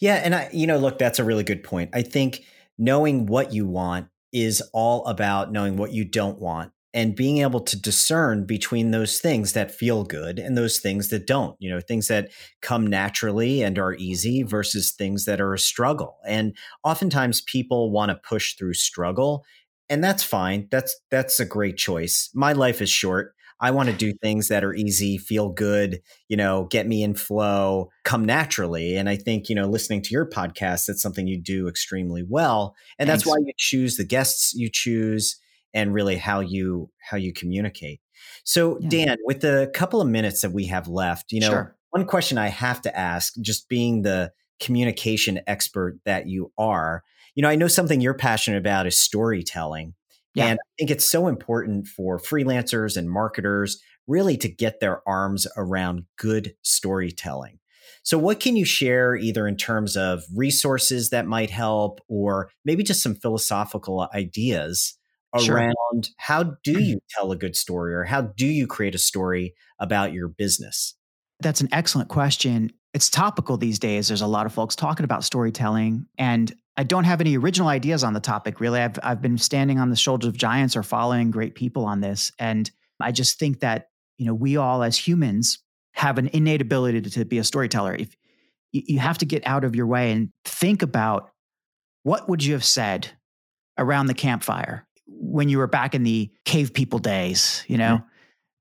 yeah, 0.00 0.14
and 0.16 0.34
I, 0.34 0.48
you 0.52 0.66
know, 0.66 0.78
look, 0.78 0.98
that's 0.98 1.18
a 1.18 1.24
really 1.24 1.44
good 1.44 1.62
point. 1.62 1.90
I 1.92 2.02
think 2.02 2.44
knowing 2.78 3.26
what 3.26 3.52
you 3.52 3.66
want 3.66 4.08
is 4.32 4.62
all 4.72 5.04
about 5.06 5.52
knowing 5.52 5.76
what 5.76 5.92
you 5.92 6.04
don't 6.04 6.38
want 6.38 6.72
and 6.94 7.14
being 7.14 7.38
able 7.38 7.60
to 7.60 7.80
discern 7.80 8.46
between 8.46 8.90
those 8.90 9.18
things 9.18 9.52
that 9.52 9.74
feel 9.74 10.04
good 10.04 10.38
and 10.38 10.56
those 10.56 10.78
things 10.78 11.08
that 11.08 11.26
don't 11.26 11.56
you 11.58 11.70
know 11.70 11.80
things 11.80 12.08
that 12.08 12.30
come 12.62 12.86
naturally 12.86 13.62
and 13.62 13.78
are 13.78 13.94
easy 13.94 14.42
versus 14.42 14.92
things 14.92 15.24
that 15.24 15.40
are 15.40 15.54
a 15.54 15.58
struggle 15.58 16.18
and 16.26 16.56
oftentimes 16.84 17.40
people 17.42 17.90
want 17.90 18.10
to 18.10 18.28
push 18.28 18.54
through 18.54 18.74
struggle 18.74 19.44
and 19.88 20.02
that's 20.02 20.22
fine 20.22 20.66
that's 20.70 20.98
that's 21.10 21.40
a 21.40 21.44
great 21.44 21.76
choice 21.76 22.30
my 22.34 22.52
life 22.52 22.80
is 22.80 22.90
short 22.90 23.34
I 23.60 23.72
want 23.72 23.88
to 23.88 23.94
do 23.96 24.12
things 24.12 24.46
that 24.48 24.62
are 24.62 24.72
easy, 24.72 25.18
feel 25.18 25.48
good, 25.48 26.00
you 26.28 26.36
know, 26.36 26.66
get 26.70 26.86
me 26.86 27.02
in 27.02 27.14
flow, 27.14 27.90
come 28.04 28.24
naturally. 28.24 28.96
And 28.96 29.08
I 29.08 29.16
think, 29.16 29.48
you 29.48 29.54
know, 29.56 29.66
listening 29.66 30.00
to 30.02 30.10
your 30.10 30.28
podcast, 30.28 30.86
that's 30.86 31.02
something 31.02 31.26
you 31.26 31.40
do 31.40 31.66
extremely 31.66 32.22
well. 32.22 32.76
And 32.98 33.08
Thanks. 33.08 33.24
that's 33.24 33.28
why 33.28 33.38
you 33.44 33.52
choose 33.56 33.96
the 33.96 34.04
guests 34.04 34.54
you 34.54 34.70
choose 34.72 35.40
and 35.74 35.92
really 35.92 36.16
how 36.16 36.40
you 36.40 36.90
how 36.98 37.16
you 37.16 37.32
communicate. 37.32 38.00
So 38.44 38.78
yeah. 38.80 38.88
Dan, 38.88 39.16
with 39.24 39.40
the 39.40 39.70
couple 39.74 40.00
of 40.00 40.08
minutes 40.08 40.40
that 40.40 40.52
we 40.52 40.66
have 40.66 40.88
left, 40.88 41.32
you 41.32 41.40
know, 41.40 41.50
sure. 41.50 41.76
one 41.90 42.04
question 42.06 42.38
I 42.38 42.48
have 42.48 42.82
to 42.82 42.98
ask, 42.98 43.34
just 43.40 43.68
being 43.68 44.02
the 44.02 44.32
communication 44.60 45.40
expert 45.46 45.98
that 46.04 46.26
you 46.26 46.52
are, 46.58 47.04
you 47.34 47.42
know, 47.42 47.48
I 47.48 47.56
know 47.56 47.68
something 47.68 48.00
you're 48.00 48.14
passionate 48.14 48.58
about 48.58 48.86
is 48.86 48.98
storytelling. 48.98 49.94
Yeah. 50.34 50.46
And 50.46 50.58
I 50.58 50.68
think 50.78 50.90
it's 50.90 51.08
so 51.08 51.26
important 51.26 51.86
for 51.86 52.18
freelancers 52.18 52.96
and 52.96 53.10
marketers 53.10 53.80
really 54.06 54.36
to 54.38 54.48
get 54.48 54.80
their 54.80 55.06
arms 55.08 55.46
around 55.56 56.04
good 56.16 56.54
storytelling. 56.62 57.58
So, 58.02 58.18
what 58.18 58.40
can 58.40 58.56
you 58.56 58.64
share 58.64 59.16
either 59.16 59.46
in 59.46 59.56
terms 59.56 59.96
of 59.96 60.22
resources 60.34 61.10
that 61.10 61.26
might 61.26 61.50
help 61.50 62.00
or 62.08 62.50
maybe 62.64 62.82
just 62.82 63.02
some 63.02 63.14
philosophical 63.14 64.08
ideas 64.14 64.96
around 65.34 65.74
sure. 66.04 66.14
how 66.16 66.42
do 66.42 66.72
mm-hmm. 66.72 66.80
you 66.80 67.00
tell 67.10 67.32
a 67.32 67.36
good 67.36 67.56
story 67.56 67.94
or 67.94 68.04
how 68.04 68.22
do 68.22 68.46
you 68.46 68.66
create 68.66 68.94
a 68.94 68.98
story 68.98 69.54
about 69.78 70.12
your 70.12 70.28
business? 70.28 70.94
That's 71.40 71.60
an 71.60 71.68
excellent 71.70 72.08
question. 72.08 72.72
It's 72.94 73.10
topical 73.10 73.56
these 73.56 73.78
days. 73.78 74.08
There's 74.08 74.22
a 74.22 74.26
lot 74.26 74.46
of 74.46 74.52
folks 74.52 74.74
talking 74.74 75.04
about 75.04 75.22
storytelling, 75.22 76.06
and 76.16 76.52
I 76.78 76.84
don't 76.84 77.04
have 77.04 77.20
any 77.20 77.36
original 77.36 77.68
ideas 77.68 78.04
on 78.04 78.12
the 78.12 78.20
topic, 78.20 78.60
really. 78.60 78.80
I've, 78.80 78.98
I've 79.02 79.20
been 79.20 79.36
standing 79.36 79.78
on 79.78 79.90
the 79.90 79.96
shoulders 79.96 80.28
of 80.28 80.36
giants 80.36 80.76
or 80.76 80.82
following 80.82 81.30
great 81.30 81.54
people 81.54 81.84
on 81.84 82.00
this. 82.00 82.30
And 82.38 82.70
I 83.00 83.12
just 83.12 83.38
think 83.38 83.60
that, 83.60 83.88
you 84.16 84.26
know, 84.26 84.34
we 84.34 84.56
all 84.56 84.82
as 84.82 84.96
humans 84.96 85.58
have 85.94 86.18
an 86.18 86.30
innate 86.32 86.62
ability 86.62 87.00
to, 87.02 87.10
to 87.10 87.24
be 87.24 87.38
a 87.38 87.44
storyteller. 87.44 87.94
If 87.96 88.16
you 88.70 89.00
have 89.00 89.18
to 89.18 89.26
get 89.26 89.44
out 89.46 89.64
of 89.64 89.74
your 89.74 89.86
way 89.86 90.12
and 90.12 90.30
think 90.44 90.82
about 90.82 91.30
what 92.04 92.28
would 92.28 92.44
you 92.44 92.52
have 92.52 92.64
said 92.64 93.08
around 93.76 94.06
the 94.06 94.14
campfire 94.14 94.86
when 95.08 95.48
you 95.48 95.58
were 95.58 95.66
back 95.66 95.94
in 95.94 96.02
the 96.02 96.30
cave 96.44 96.72
people 96.72 96.98
days, 96.98 97.64
you 97.66 97.78
know? 97.78 97.96
Mm-hmm. 97.96 98.06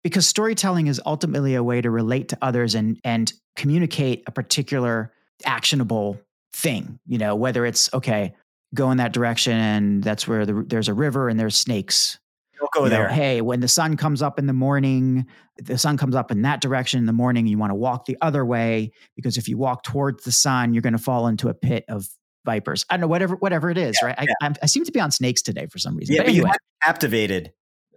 Because 0.04 0.28
storytelling 0.28 0.88
is 0.88 1.02
ultimately 1.06 1.56
a 1.56 1.64
way 1.64 1.82
to 1.82 1.90
relate 1.90 2.30
to 2.30 2.38
others 2.42 2.76
and 2.76 3.00
and 3.04 3.34
communicate 3.56 4.24
a 4.28 4.32
particular 4.32 5.12
actionable 5.46 6.20
thing, 6.54 7.00
you 7.06 7.18
know, 7.18 7.36
whether 7.36 7.66
it's 7.66 7.94
okay, 7.94 8.34
go 8.74 8.92
in 8.92 8.98
that 8.98 9.14
direction 9.14 9.54
and 9.54 10.04
that's 10.04 10.28
where 10.28 10.46
the, 10.46 10.64
there's 10.68 10.88
a 10.88 10.94
river 10.94 11.30
and 11.30 11.40
there's 11.40 11.58
snakes. 11.58 12.20
Don't 12.60 12.72
go 12.72 12.84
you 12.86 12.90
there. 12.90 13.08
Know, 13.08 13.14
hey, 13.14 13.42
when 13.42 13.60
the 13.60 13.68
sun 13.68 13.98
comes 13.98 14.22
up 14.22 14.40
in 14.40 14.48
the 14.48 14.54
morning, 14.54 15.28
the 15.58 15.78
sun 15.78 15.98
comes 15.98 16.16
up 16.16 16.32
in 16.32 16.42
that 16.42 16.62
direction 16.62 17.00
in 17.00 17.06
the 17.06 17.14
morning, 17.14 17.46
you 17.46 17.58
want 17.58 17.72
to 17.72 17.76
walk 17.76 18.06
the 18.06 18.18
other 18.22 18.46
way 18.46 18.92
because 19.16 19.38
if 19.38 19.48
you 19.48 19.58
walk 19.58 19.84
towards 19.84 20.24
the 20.24 20.32
sun, 20.32 20.74
you're 20.74 20.82
going 20.82 20.94
to 20.94 21.00
fall 21.00 21.28
into 21.28 21.50
a 21.50 21.54
pit 21.54 21.86
of 21.88 22.08
vipers. 22.48 22.86
I 22.90 22.96
don't 22.96 23.02
know, 23.02 23.08
whatever, 23.08 23.36
whatever 23.36 23.70
it 23.70 23.78
is, 23.78 24.00
yeah, 24.02 24.08
right? 24.08 24.30
I, 24.42 24.54
I, 24.64 24.66
seem 24.68 24.86
to 24.86 24.92
be 24.92 25.02
on 25.02 25.12
snakes 25.12 25.42
today 25.42 25.68
for 25.68 25.78
some 25.78 25.98
reason. 25.98 26.16
Yeah, 26.16 26.22
but, 26.22 26.30
anyway. 26.30 26.50
you 26.50 26.56
captivated. 26.82 27.52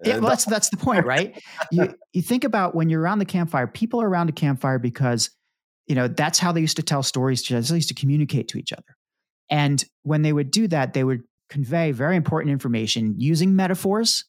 Yeah, 0.05 0.19
well, 0.19 0.31
that's 0.31 0.45
that's 0.45 0.71
the 0.71 0.77
point, 0.77 1.07
right? 1.15 1.41
you 1.71 1.95
you 2.13 2.23
think 2.23 2.45
about 2.45 2.75
when 2.75 2.91
you're 2.91 3.01
around 3.01 3.21
the 3.21 3.25
campfire, 3.25 3.67
people 3.67 4.03
are 4.03 4.09
around 4.09 4.29
a 4.29 4.33
campfire 4.33 4.79
because 4.79 5.31
you 5.87 5.95
know 5.95 6.09
that's 6.09 6.39
how 6.39 6.53
they 6.53 6.61
used 6.61 6.77
to 6.77 6.83
tell 6.83 7.03
stories 7.03 7.43
to 7.45 7.61
they 7.61 7.75
used 7.75 7.89
to 7.89 7.95
communicate 7.95 8.49
to 8.49 8.59
each 8.59 8.73
other. 8.73 8.97
And 9.51 9.85
when 10.03 10.23
they 10.23 10.33
would 10.33 10.51
do 10.51 10.69
that, 10.69 10.95
they 10.95 11.05
would 11.05 11.23
convey 11.49 11.93
very 11.93 12.17
important 12.17 12.53
information 12.53 13.15
using 13.19 13.57
metaphors 13.57 14.25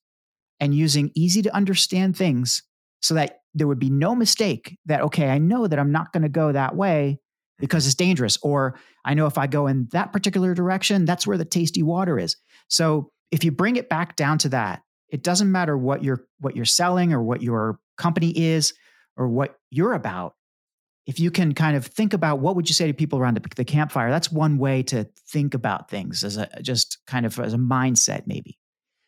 and 0.60 0.74
using 0.74 1.12
easy 1.16 1.42
to 1.42 1.56
understand 1.56 2.18
things 2.18 2.64
so 3.02 3.14
that 3.14 3.40
there 3.54 3.68
would 3.68 3.80
be 3.80 3.90
no 3.90 4.14
mistake 4.16 4.78
that 4.86 5.02
okay, 5.02 5.30
I 5.30 5.40
know 5.40 5.68
that 5.68 5.80
I'm 5.80 5.92
not 5.92 6.12
going 6.12 6.24
to 6.24 6.30
go 6.30 6.52
that 6.52 6.76
way 6.76 7.20
because 7.62 7.86
it's 7.86 7.96
dangerous. 7.96 8.38
Or 8.42 8.78
I 9.06 9.14
know 9.14 9.28
if 9.28 9.38
I 9.38 9.48
go 9.48 9.68
in 9.68 9.88
that 9.94 10.12
particular 10.12 10.54
direction, 10.54 11.06
that's 11.06 11.26
where 11.26 11.38
the 11.38 11.46
tasty 11.46 11.84
water 11.84 12.20
is. 12.20 12.36
So 12.68 13.12
if 13.32 13.46
you 13.46 13.52
bring 13.52 13.78
it 13.78 13.88
back 13.88 14.18
down 14.18 14.38
to 14.40 14.50
that, 14.50 14.82
it 15.08 15.24
doesn't 15.24 15.52
matter 15.52 15.78
what 15.78 16.04
you're 16.04 16.26
what 16.40 16.56
you're 16.56 16.66
selling 16.66 17.14
or 17.14 17.22
what 17.22 17.42
your 17.42 17.80
company 17.98 18.38
is 18.38 18.74
or 19.16 19.30
what 19.30 19.56
you're 19.70 19.94
about. 19.94 20.36
If 21.06 21.20
you 21.20 21.32
can 21.32 21.54
kind 21.54 21.76
of 21.76 21.86
think 21.86 22.14
about 22.14 22.40
what 22.40 22.56
would 22.56 22.70
you 22.70 22.76
say 22.76 22.88
to 22.88 22.94
people 22.94 23.20
around 23.20 23.36
the, 23.36 23.44
the 23.56 23.66
campfire, 23.66 24.10
that's 24.10 24.32
one 24.32 24.58
way 24.58 24.84
to 24.84 25.08
think 25.30 25.54
about 25.54 25.90
things 25.90 26.24
as 26.24 26.38
a 26.38 26.48
just 26.62 27.00
kind 27.08 27.26
of 27.26 27.40
as 27.40 27.54
a 27.54 27.58
mindset, 27.58 28.24
maybe. 28.28 28.58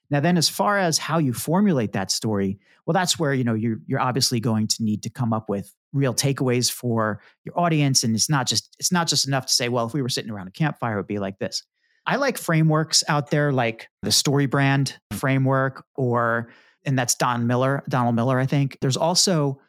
Now, 0.09 0.19
then, 0.19 0.37
as 0.37 0.49
far 0.49 0.77
as 0.77 0.97
how 0.97 1.17
you 1.17 1.33
formulate 1.33 1.93
that 1.93 2.11
story, 2.11 2.59
well, 2.85 2.93
that's 2.93 3.17
where 3.17 3.33
you 3.33 3.43
know 3.43 3.53
you're 3.53 3.79
you're 3.87 4.01
obviously 4.01 4.39
going 4.39 4.67
to 4.67 4.83
need 4.83 5.03
to 5.03 5.09
come 5.09 5.33
up 5.33 5.49
with 5.49 5.73
real 5.93 6.13
takeaways 6.13 6.71
for 6.71 7.21
your 7.45 7.57
audience, 7.57 8.03
and 8.03 8.15
it's 8.15 8.29
not 8.29 8.47
just 8.47 8.75
it's 8.79 8.91
not 8.91 9.07
just 9.07 9.27
enough 9.27 9.45
to 9.45 9.53
say, 9.53 9.69
well, 9.69 9.85
if 9.85 9.93
we 9.93 10.01
were 10.01 10.09
sitting 10.09 10.31
around 10.31 10.47
a 10.47 10.51
campfire, 10.51 10.93
it 10.93 10.97
would 10.97 11.07
be 11.07 11.19
like 11.19 11.39
this. 11.39 11.63
I 12.05 12.17
like 12.17 12.37
frameworks 12.37 13.03
out 13.07 13.29
there 13.29 13.53
like 13.53 13.87
the 14.01 14.11
Story 14.11 14.45
Brand 14.45 14.97
framework, 15.13 15.85
or 15.95 16.49
and 16.85 16.99
that's 16.99 17.15
Don 17.15 17.47
Miller, 17.47 17.83
Donald 17.87 18.15
Miller, 18.15 18.39
I 18.39 18.45
think. 18.45 18.77
There's 18.81 18.97
also 18.97 19.61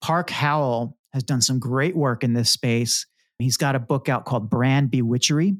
Park 0.00 0.30
Howell 0.30 0.96
has 1.12 1.24
done 1.24 1.40
some 1.40 1.58
great 1.58 1.96
work 1.96 2.22
in 2.22 2.32
this 2.34 2.50
space. 2.50 3.06
He's 3.38 3.56
got 3.56 3.74
a 3.74 3.80
book 3.80 4.08
out 4.08 4.24
called 4.24 4.50
Brand 4.50 4.90
Bewitchery, 4.90 5.56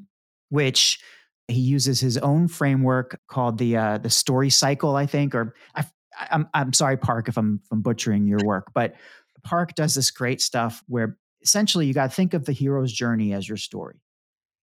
which 0.49 0.99
he 1.47 1.59
uses 1.59 1.99
his 1.99 2.17
own 2.17 2.47
framework 2.47 3.19
called 3.27 3.57
the 3.57 3.75
uh, 3.75 3.97
the 3.97 4.09
story 4.09 4.49
cycle, 4.49 4.95
I 4.95 5.05
think. 5.05 5.35
Or 5.35 5.55
I, 5.75 5.85
I'm 6.17 6.47
I'm 6.53 6.73
sorry, 6.73 6.97
Park, 6.97 7.27
if 7.27 7.37
I'm 7.37 7.59
if 7.63 7.71
I'm 7.71 7.81
butchering 7.81 8.27
your 8.27 8.39
work, 8.45 8.71
but 8.73 8.95
Park 9.43 9.75
does 9.75 9.95
this 9.95 10.11
great 10.11 10.41
stuff 10.41 10.83
where 10.87 11.17
essentially 11.41 11.85
you 11.85 11.93
got 11.93 12.09
to 12.09 12.15
think 12.15 12.33
of 12.33 12.45
the 12.45 12.51
hero's 12.51 12.91
journey 12.91 13.33
as 13.33 13.47
your 13.47 13.57
story, 13.57 14.01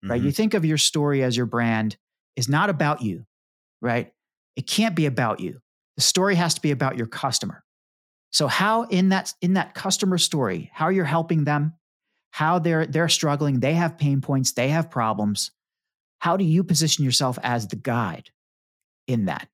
right? 0.02 0.18
Mm-hmm. 0.18 0.26
You 0.26 0.32
think 0.32 0.54
of 0.54 0.64
your 0.64 0.78
story 0.78 1.22
as 1.22 1.36
your 1.36 1.46
brand 1.46 1.96
is 2.36 2.48
not 2.48 2.70
about 2.70 3.02
you, 3.02 3.24
right? 3.80 4.12
It 4.56 4.66
can't 4.66 4.94
be 4.94 5.06
about 5.06 5.40
you. 5.40 5.60
The 5.96 6.02
story 6.02 6.36
has 6.36 6.54
to 6.54 6.60
be 6.60 6.70
about 6.70 6.96
your 6.96 7.06
customer. 7.06 7.64
So 8.30 8.46
how 8.46 8.82
in 8.84 9.08
that 9.08 9.32
in 9.40 9.54
that 9.54 9.74
customer 9.74 10.18
story, 10.18 10.70
how 10.72 10.90
you're 10.90 11.04
helping 11.04 11.44
them, 11.44 11.74
how 12.30 12.58
they're 12.58 12.86
they're 12.86 13.08
struggling, 13.08 13.60
they 13.60 13.74
have 13.74 13.98
pain 13.98 14.20
points, 14.20 14.52
they 14.52 14.68
have 14.68 14.90
problems 14.90 15.50
how 16.18 16.36
do 16.36 16.44
you 16.44 16.64
position 16.64 17.04
yourself 17.04 17.38
as 17.42 17.68
the 17.68 17.76
guide 17.76 18.30
in 19.06 19.26
that? 19.26 19.48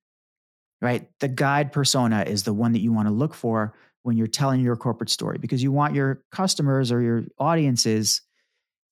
Right? 0.81 1.09
The 1.21 1.29
guide 1.29 1.73
persona 1.73 2.25
is 2.27 2.43
the 2.43 2.53
one 2.53 2.73
that 2.73 2.81
you 2.81 2.93
want 2.93 3.09
to 3.09 3.15
look 3.15 3.35
for 3.35 3.75
when 4.05 4.17
you're 4.17 4.27
telling 4.27 4.61
your 4.61 4.77
corporate 4.77 5.11
story 5.11 5.39
because 5.39 5.63
you 5.63 5.73
want 5.73 5.95
your 5.95 6.23
customers 6.31 6.93
or 6.93 7.01
your 7.01 7.25
audiences 7.39 8.23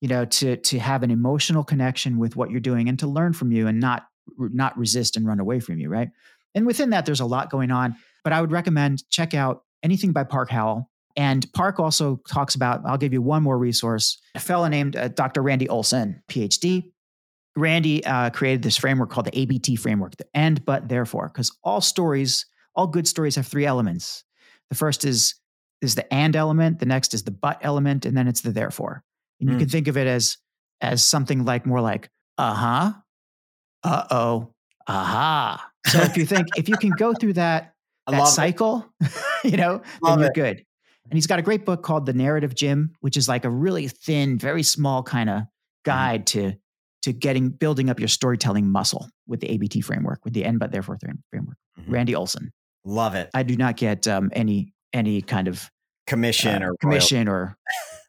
you 0.00 0.08
know 0.08 0.24
to 0.24 0.56
to 0.56 0.78
have 0.78 1.02
an 1.02 1.10
emotional 1.10 1.62
connection 1.62 2.18
with 2.18 2.34
what 2.34 2.50
you're 2.50 2.60
doing 2.60 2.88
and 2.88 2.98
to 2.98 3.06
learn 3.06 3.32
from 3.32 3.52
you 3.52 3.66
and 3.68 3.78
not 3.78 4.06
not 4.38 4.76
resist 4.76 5.16
and 5.16 5.26
run 5.26 5.38
away 5.38 5.60
from 5.60 5.78
you 5.78 5.88
right? 5.88 6.08
And 6.54 6.66
within 6.66 6.90
that 6.90 7.06
there's 7.06 7.20
a 7.20 7.26
lot 7.26 7.50
going 7.50 7.70
on 7.70 7.96
but 8.24 8.32
i 8.32 8.40
would 8.40 8.52
recommend 8.52 9.08
check 9.10 9.34
out 9.34 9.62
anything 9.82 10.12
by 10.12 10.24
park 10.24 10.50
howell. 10.50 10.88
And 11.14 11.46
park 11.52 11.78
also 11.78 12.20
talks 12.28 12.54
about 12.54 12.80
i'll 12.86 12.98
give 12.98 13.12
you 13.12 13.22
one 13.22 13.42
more 13.42 13.58
resource 13.58 14.20
a 14.34 14.40
fellow 14.40 14.68
named 14.68 14.96
uh, 14.96 15.08
dr 15.08 15.40
randy 15.40 15.68
olson 15.68 16.22
phd 16.30 16.92
Randy 17.56 18.04
uh, 18.04 18.30
created 18.30 18.62
this 18.62 18.76
framework 18.76 19.10
called 19.10 19.26
the 19.26 19.38
ABT 19.38 19.76
framework, 19.76 20.16
the 20.16 20.26
end 20.34 20.64
but, 20.64 20.88
therefore, 20.88 21.28
because 21.28 21.52
all 21.62 21.80
stories, 21.80 22.46
all 22.74 22.86
good 22.86 23.06
stories 23.06 23.36
have 23.36 23.46
three 23.46 23.66
elements. 23.66 24.24
The 24.72 24.76
first 24.76 25.04
is 25.04 25.34
is 25.82 25.96
the 25.96 26.14
and 26.14 26.34
element, 26.34 26.78
the 26.78 26.86
next 26.86 27.12
is 27.12 27.24
the 27.24 27.30
but 27.30 27.58
element, 27.60 28.06
and 28.06 28.16
then 28.16 28.26
it's 28.26 28.40
the 28.40 28.52
therefore. 28.52 29.04
And 29.38 29.50
mm. 29.50 29.52
you 29.52 29.58
can 29.58 29.68
hmm. 29.68 29.70
think 29.70 29.86
of 29.86 29.98
it 29.98 30.06
as 30.06 30.38
as 30.80 31.04
something 31.04 31.44
like 31.44 31.66
more 31.66 31.82
like 31.82 32.08
uh 32.38 32.54
huh, 32.54 32.92
uh 33.84 34.04
oh, 34.10 34.54
aha. 34.88 35.70
So 35.88 36.00
if 36.00 36.16
you 36.16 36.24
think 36.24 36.48
if 36.56 36.70
you 36.70 36.78
can 36.78 36.92
go 36.92 37.12
through 37.12 37.34
that 37.34 37.74
that 38.06 38.28
cycle, 38.28 38.90
you 39.44 39.58
know, 39.58 39.82
love 40.00 40.18
then 40.18 40.18
you're 40.20 40.28
it. 40.28 40.34
good. 40.34 40.64
And 41.04 41.12
he's 41.18 41.26
got 41.26 41.38
a 41.38 41.42
great 41.42 41.66
book 41.66 41.82
called 41.82 42.06
The 42.06 42.14
Narrative 42.14 42.54
Gym, 42.54 42.94
which 43.00 43.18
is 43.18 43.28
like 43.28 43.44
a 43.44 43.50
really 43.50 43.88
thin, 43.88 44.38
very 44.38 44.62
small 44.62 45.02
kind 45.02 45.28
of 45.28 45.36
mm-hmm. 45.40 45.50
guide 45.84 46.22
mm. 46.22 46.26
to 46.28 46.52
to 47.02 47.12
getting 47.12 47.50
building 47.50 47.90
up 47.90 48.00
your 48.00 48.08
storytelling 48.08 48.70
muscle 48.70 49.10
with 49.26 49.40
the 49.40 49.50
ABT 49.50 49.82
framework, 49.82 50.24
with 50.24 50.32
the 50.32 50.46
and 50.46 50.58
but 50.58 50.72
therefore 50.72 50.96
framework. 51.28 51.58
Mm-hmm. 51.78 51.92
Randy 51.92 52.14
Olson. 52.14 52.52
Love 52.84 53.14
it. 53.14 53.30
I 53.34 53.42
do 53.42 53.56
not 53.56 53.76
get 53.76 54.08
um, 54.08 54.30
any 54.32 54.72
any 54.92 55.22
kind 55.22 55.48
of 55.48 55.70
commission 56.06 56.62
uh, 56.62 56.66
or 56.66 56.76
commission 56.80 57.28
or, 57.28 57.56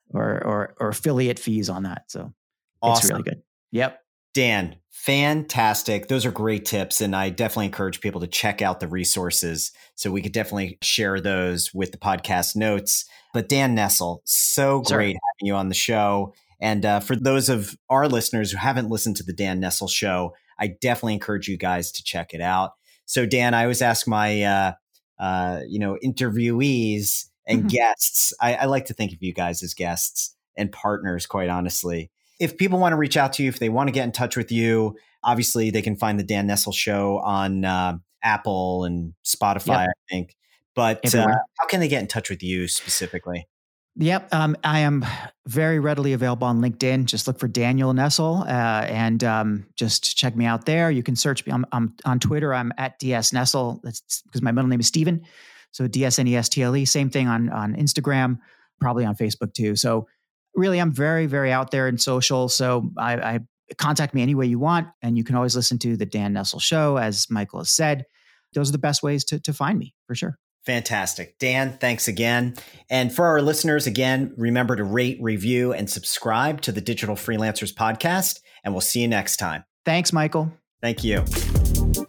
or 0.09 0.43
or 0.43 0.75
or 0.79 0.89
affiliate 0.89 1.39
fees 1.39 1.69
on 1.69 1.83
that. 1.83 2.03
So 2.07 2.33
awesome. 2.81 3.05
it's 3.05 3.11
really 3.11 3.23
good. 3.23 3.41
Yep. 3.71 3.99
Dan, 4.33 4.77
fantastic. 4.89 6.07
Those 6.07 6.25
are 6.25 6.31
great 6.31 6.65
tips. 6.65 7.01
And 7.01 7.15
I 7.15 7.29
definitely 7.29 7.67
encourage 7.67 8.01
people 8.01 8.21
to 8.21 8.27
check 8.27 8.63
out 8.63 8.79
the 8.79 8.87
resources. 8.87 9.71
So 9.95 10.11
we 10.11 10.23
could 10.23 10.31
definitely 10.31 10.79
share 10.81 11.21
those 11.21 11.71
with 11.73 11.91
the 11.91 11.99
podcast 11.99 12.55
notes. 12.55 13.05
But 13.33 13.47
Dan 13.47 13.75
Nestle, 13.75 14.21
so 14.25 14.79
great 14.79 14.87
Sorry. 14.87 15.07
having 15.07 15.47
you 15.47 15.55
on 15.55 15.69
the 15.69 15.75
show. 15.75 16.33
And 16.59 16.85
uh, 16.85 16.99
for 16.99 17.15
those 17.15 17.49
of 17.49 17.75
our 17.89 18.07
listeners 18.07 18.51
who 18.51 18.57
haven't 18.57 18.89
listened 18.89 19.17
to 19.17 19.23
the 19.23 19.33
Dan 19.33 19.59
Nestle 19.59 19.87
show, 19.87 20.33
I 20.59 20.67
definitely 20.67 21.15
encourage 21.15 21.47
you 21.47 21.57
guys 21.57 21.91
to 21.91 22.03
check 22.03 22.33
it 22.33 22.41
out. 22.41 22.71
So, 23.05 23.25
Dan, 23.25 23.53
I 23.53 23.63
always 23.63 23.81
ask 23.81 24.07
my, 24.07 24.43
uh, 24.43 24.71
uh, 25.19 25.59
you 25.67 25.79
know, 25.79 25.97
interviewees 26.03 27.27
and 27.47 27.59
mm-hmm. 27.59 27.67
guests. 27.67 28.33
I, 28.41 28.55
I 28.55 28.65
like 28.65 28.85
to 28.85 28.93
think 28.93 29.13
of 29.13 29.21
you 29.21 29.33
guys 29.33 29.63
as 29.63 29.73
guests 29.73 30.35
and 30.57 30.71
partners, 30.71 31.25
quite 31.25 31.49
honestly 31.49 32.11
if 32.39 32.57
people 32.57 32.79
want 32.79 32.93
to 32.93 32.97
reach 32.97 33.17
out 33.17 33.33
to 33.33 33.43
you, 33.43 33.49
if 33.49 33.59
they 33.59 33.69
want 33.69 33.87
to 33.87 33.91
get 33.91 34.03
in 34.03 34.11
touch 34.11 34.35
with 34.35 34.51
you, 34.51 34.95
obviously 35.23 35.71
they 35.71 35.81
can 35.81 35.95
find 35.95 36.19
the 36.19 36.23
Dan 36.23 36.47
Nestle 36.47 36.73
show 36.73 37.19
on 37.19 37.63
uh, 37.63 37.97
Apple 38.23 38.83
and 38.83 39.13
Spotify, 39.25 39.85
yep. 39.85 39.89
I 39.89 40.11
think. 40.11 40.35
But 40.75 41.13
uh, 41.13 41.27
how 41.27 41.67
can 41.67 41.79
they 41.79 41.87
get 41.87 42.01
in 42.01 42.07
touch 42.07 42.29
with 42.29 42.41
you 42.41 42.67
specifically? 42.67 43.47
Yep, 43.95 44.33
um, 44.33 44.57
I 44.63 44.79
am 44.79 45.05
very 45.45 45.79
readily 45.79 46.13
available 46.13 46.47
on 46.47 46.61
LinkedIn. 46.61 47.05
Just 47.05 47.27
look 47.27 47.37
for 47.37 47.47
Daniel 47.47 47.93
Nestle 47.93 48.43
uh, 48.47 48.85
and 48.87 49.23
um, 49.23 49.67
just 49.75 50.17
check 50.17 50.35
me 50.35 50.45
out 50.45 50.65
there. 50.65 50.89
You 50.89 51.03
can 51.03 51.15
search 51.15 51.45
me. 51.45 51.53
I'm, 51.53 51.63
I'm, 51.71 51.93
on 52.03 52.19
Twitter. 52.19 52.55
I'm 52.55 52.71
at 52.77 52.97
DS 52.97 53.33
Nestle. 53.33 53.81
That's 53.83 54.23
because 54.23 54.41
my 54.41 54.51
middle 54.51 54.67
name 54.67 54.79
is 54.79 54.87
Stephen. 54.87 55.23
So 55.71 55.87
D 55.87 56.05
S 56.05 56.17
N 56.17 56.27
E 56.27 56.35
S 56.35 56.49
T 56.49 56.63
L 56.63 56.75
E. 56.75 56.85
Same 56.85 57.09
thing 57.11 57.27
on 57.27 57.49
on 57.49 57.75
Instagram, 57.75 58.39
probably 58.79 59.05
on 59.05 59.15
Facebook 59.15 59.53
too. 59.53 59.75
So 59.75 60.07
really, 60.55 60.79
I'm 60.79 60.91
very, 60.91 61.25
very 61.25 61.51
out 61.51 61.71
there 61.71 61.87
in 61.87 61.97
social. 61.97 62.49
So 62.49 62.91
I, 62.97 63.15
I 63.15 63.39
contact 63.77 64.13
me 64.13 64.21
any 64.21 64.35
way 64.35 64.45
you 64.45 64.59
want. 64.59 64.87
And 65.01 65.17
you 65.17 65.23
can 65.23 65.35
always 65.35 65.55
listen 65.55 65.79
to 65.79 65.97
the 65.97 66.05
Dan 66.05 66.33
Nestle 66.33 66.59
show, 66.59 66.97
as 66.97 67.29
Michael 67.29 67.59
has 67.59 67.71
said. 67.71 68.05
Those 68.53 68.69
are 68.69 68.73
the 68.73 68.77
best 68.77 69.01
ways 69.03 69.23
to, 69.25 69.39
to 69.39 69.53
find 69.53 69.79
me 69.79 69.93
for 70.05 70.15
sure. 70.15 70.37
Fantastic. 70.65 71.37
Dan, 71.39 71.77
thanks 71.77 72.07
again. 72.07 72.55
And 72.89 73.13
for 73.13 73.25
our 73.25 73.41
listeners, 73.41 73.85
again, 73.85 74.33
remember 74.37 74.75
to 74.75 74.83
rate, 74.83 75.17
review, 75.21 75.73
and 75.73 75.89
subscribe 75.89 76.61
to 76.61 76.71
the 76.71 76.81
Digital 76.81 77.15
Freelancers 77.15 77.73
Podcast. 77.73 78.39
And 78.63 78.73
we'll 78.73 78.81
see 78.81 79.01
you 79.01 79.07
next 79.09 79.37
time. 79.37 79.65
Thanks, 79.85 80.13
Michael. 80.13 80.53
Thank 80.81 81.03
you. 81.03 81.21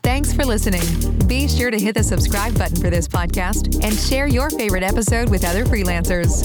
Thanks 0.02 0.32
for 0.32 0.44
listening. 0.44 0.82
Be 1.26 1.48
sure 1.48 1.70
to 1.70 1.78
hit 1.78 1.94
the 1.94 2.02
subscribe 2.02 2.56
button 2.56 2.76
for 2.76 2.90
this 2.90 3.08
podcast 3.08 3.82
and 3.84 3.94
share 3.94 4.26
your 4.26 4.50
favorite 4.50 4.82
episode 4.82 5.30
with 5.30 5.44
other 5.44 5.64
freelancers. 5.64 6.44